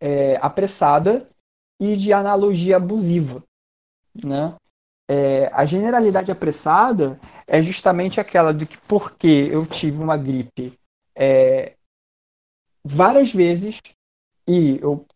é, 0.00 0.36
apressada 0.36 1.28
e 1.80 1.96
de 1.96 2.12
analogia 2.12 2.76
abusiva. 2.76 3.42
Né? 4.14 4.54
É, 5.10 5.46
a 5.52 5.64
generalidade 5.64 6.30
apressada 6.30 7.18
é 7.46 7.60
justamente 7.60 8.20
aquela 8.20 8.54
de 8.54 8.66
que 8.66 8.78
porque 8.82 9.48
eu 9.50 9.66
tive 9.66 9.98
uma 9.98 10.16
gripe 10.16 10.78
é, 11.14 11.74
várias 12.84 13.32
vezes 13.32 13.80
e 14.46 14.78
eu 14.80 15.06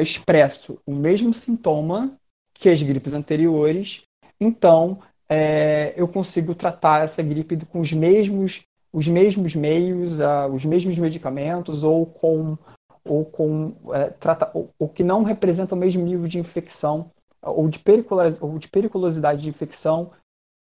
expresso 0.00 0.78
o 0.84 0.92
mesmo 0.92 1.32
sintoma 1.32 2.16
que 2.52 2.68
as 2.68 2.82
gripes 2.82 3.14
anteriores. 3.14 4.02
Então, 4.40 5.00
é, 5.28 5.94
eu 5.96 6.06
consigo 6.06 6.54
tratar 6.54 7.04
essa 7.04 7.22
gripe 7.22 7.56
com 7.66 7.80
os 7.80 7.92
mesmos, 7.92 8.64
os 8.92 9.06
mesmos 9.06 9.54
meios, 9.54 10.18
os 10.52 10.64
mesmos 10.64 10.98
medicamentos, 10.98 11.82
ou 11.84 12.04
com, 12.04 12.58
ou 13.04 13.24
com 13.24 13.74
é, 13.94 14.10
trata, 14.10 14.50
ou, 14.52 14.70
ou, 14.78 14.88
que 14.88 15.02
não 15.02 15.22
representa 15.22 15.74
o 15.74 15.78
mesmo 15.78 16.04
nível 16.04 16.28
de 16.28 16.38
infecção, 16.38 17.10
ou 17.40 17.68
de, 17.68 17.78
periculosidade, 17.78 18.44
ou 18.44 18.58
de 18.58 18.68
periculosidade 18.68 19.42
de 19.42 19.48
infecção 19.48 20.10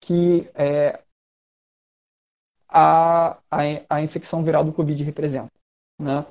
que 0.01 0.49
é, 0.55 0.99
a, 2.67 3.37
a, 3.51 3.59
a 3.89 4.01
infecção 4.01 4.43
viral 4.43 4.63
do 4.63 4.73
Covid 4.73 5.03
representa. 5.03 5.51
Né? 5.99 6.25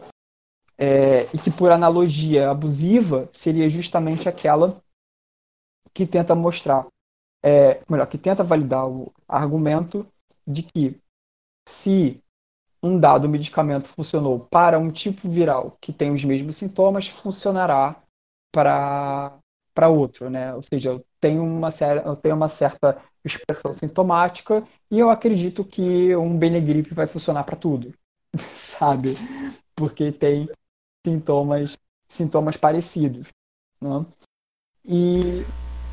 É, 0.76 1.22
e 1.34 1.38
que, 1.38 1.50
por 1.50 1.70
analogia 1.70 2.50
abusiva, 2.50 3.28
seria 3.32 3.68
justamente 3.68 4.28
aquela 4.28 4.82
que 5.92 6.06
tenta 6.06 6.34
mostrar, 6.34 6.86
é, 7.42 7.80
melhor, 7.88 8.06
que 8.06 8.18
tenta 8.18 8.42
validar 8.42 8.88
o 8.88 9.12
argumento 9.28 10.06
de 10.46 10.62
que 10.62 11.00
se 11.68 12.20
um 12.82 12.98
dado 12.98 13.28
medicamento 13.28 13.88
funcionou 13.88 14.40
para 14.40 14.78
um 14.78 14.90
tipo 14.90 15.28
viral 15.28 15.78
que 15.80 15.92
tem 15.92 16.12
os 16.12 16.24
mesmos 16.24 16.56
sintomas, 16.56 17.08
funcionará 17.08 17.96
para 18.52 19.38
para 19.74 19.88
outro, 19.88 20.30
né? 20.30 20.54
Ou 20.54 20.62
seja, 20.62 20.90
eu 20.90 21.04
tenho 21.20 21.42
uma 21.42 21.68
eu 22.04 22.14
tenho 22.14 22.36
uma 22.36 22.48
certa 22.48 23.02
expressão 23.24 23.72
sintomática 23.72 24.66
e 24.90 24.98
eu 24.98 25.10
acredito 25.10 25.64
que 25.64 26.14
um 26.16 26.36
Benegripe 26.38 26.94
vai 26.94 27.06
funcionar 27.06 27.44
para 27.44 27.56
tudo, 27.56 27.92
sabe? 28.56 29.14
Porque 29.74 30.12
tem 30.12 30.48
sintomas 31.06 31.76
sintomas 32.08 32.56
parecidos, 32.56 33.28
né? 33.80 34.06
E 34.84 35.44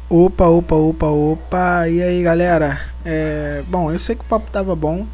Opa, 0.10 0.48
opa, 0.48 0.76
opa, 0.76 1.08
opa. 1.08 1.90
E 1.90 2.02
aí, 2.04 2.22
galera? 2.24 2.80
É, 3.06 3.64
bom, 3.68 3.92
eu 3.92 4.00
sei 4.00 4.16
que 4.16 4.24
o 4.24 4.28
papo 4.28 4.52
tava 4.52 4.76
bom. 4.76 5.08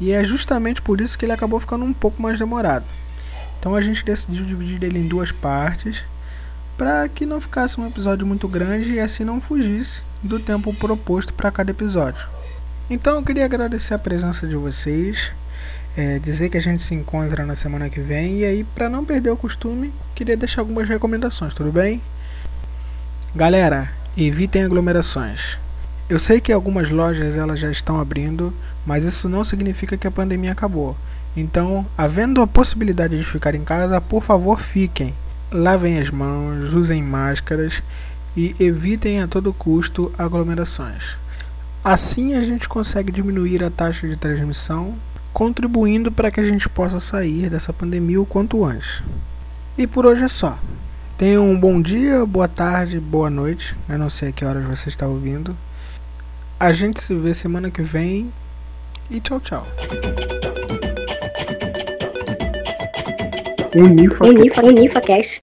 E 0.00 0.12
é 0.12 0.24
justamente 0.24 0.82
por 0.82 1.00
isso 1.00 1.18
que 1.18 1.24
ele 1.24 1.32
acabou 1.32 1.60
ficando 1.60 1.84
um 1.84 1.92
pouco 1.92 2.20
mais 2.22 2.38
demorado. 2.38 2.86
Então 3.58 3.74
a 3.74 3.80
gente 3.80 4.04
decidiu 4.04 4.44
dividir 4.44 4.82
ele 4.84 4.98
em 4.98 5.08
duas 5.08 5.32
partes. 5.32 6.04
Para 6.78 7.06
que 7.08 7.26
não 7.26 7.40
ficasse 7.40 7.78
um 7.78 7.86
episódio 7.86 8.26
muito 8.26 8.48
grande 8.48 8.92
e 8.92 9.00
assim 9.00 9.24
não 9.24 9.40
fugisse 9.40 10.02
do 10.22 10.40
tempo 10.40 10.72
proposto 10.72 11.34
para 11.34 11.50
cada 11.50 11.70
episódio. 11.70 12.26
Então 12.88 13.16
eu 13.16 13.22
queria 13.22 13.44
agradecer 13.44 13.92
a 13.92 13.98
presença 13.98 14.46
de 14.46 14.56
vocês. 14.56 15.32
É, 15.96 16.20
dizer 16.20 16.48
que 16.48 16.56
a 16.56 16.62
gente 16.62 16.80
se 16.80 16.94
encontra 16.94 17.44
na 17.44 17.56
semana 17.56 17.90
que 17.90 18.00
vem. 18.00 18.38
E 18.38 18.44
aí, 18.44 18.64
para 18.64 18.88
não 18.88 19.04
perder 19.04 19.30
o 19.30 19.36
costume, 19.36 19.92
queria 20.14 20.36
deixar 20.36 20.62
algumas 20.62 20.88
recomendações, 20.88 21.52
tudo 21.52 21.72
bem? 21.72 22.00
Galera, 23.34 23.90
Evitem 24.20 24.64
aglomerações. 24.64 25.60
Eu 26.08 26.18
sei 26.18 26.40
que 26.40 26.52
algumas 26.52 26.90
lojas 26.90 27.36
elas 27.36 27.60
já 27.60 27.70
estão 27.70 28.00
abrindo, 28.00 28.52
mas 28.84 29.04
isso 29.04 29.28
não 29.28 29.44
significa 29.44 29.96
que 29.96 30.08
a 30.08 30.10
pandemia 30.10 30.50
acabou. 30.50 30.96
Então, 31.36 31.86
havendo 31.96 32.42
a 32.42 32.46
possibilidade 32.48 33.16
de 33.16 33.22
ficar 33.22 33.54
em 33.54 33.62
casa, 33.62 34.00
por 34.00 34.24
favor, 34.24 34.60
fiquem. 34.60 35.14
Lavem 35.50 35.98
as 35.98 36.10
mãos, 36.10 36.74
usem 36.74 37.02
máscaras 37.02 37.82
e 38.36 38.54
evitem 38.60 39.22
a 39.22 39.26
todo 39.26 39.52
custo 39.52 40.12
aglomerações. 40.18 41.16
Assim 41.82 42.34
a 42.34 42.40
gente 42.42 42.68
consegue 42.68 43.10
diminuir 43.10 43.64
a 43.64 43.70
taxa 43.70 44.06
de 44.06 44.14
transmissão, 44.14 44.94
contribuindo 45.32 46.12
para 46.12 46.30
que 46.30 46.38
a 46.38 46.42
gente 46.42 46.68
possa 46.68 47.00
sair 47.00 47.48
dessa 47.48 47.72
pandemia 47.72 48.20
o 48.20 48.26
quanto 48.26 48.62
antes. 48.62 49.02
E 49.78 49.86
por 49.86 50.04
hoje 50.04 50.24
é 50.24 50.28
só. 50.28 50.58
Tenham 51.16 51.50
um 51.50 51.58
bom 51.58 51.80
dia, 51.80 52.26
boa 52.26 52.46
tarde, 52.46 53.00
boa 53.00 53.30
noite. 53.30 53.74
Eu 53.88 53.98
não 53.98 54.10
sei 54.10 54.28
a 54.28 54.32
que 54.32 54.44
horas 54.44 54.64
você 54.64 54.90
está 54.90 55.06
ouvindo. 55.06 55.56
A 56.60 56.72
gente 56.72 57.00
se 57.00 57.14
vê 57.14 57.32
semana 57.32 57.70
que 57.70 57.82
vem 57.82 58.30
e 59.10 59.18
tchau, 59.18 59.40
tchau. 59.40 59.66
Unifa, 63.74 64.24
Unifa, 64.24 64.62
Unifa 64.62 65.00
Cash. 65.00 65.40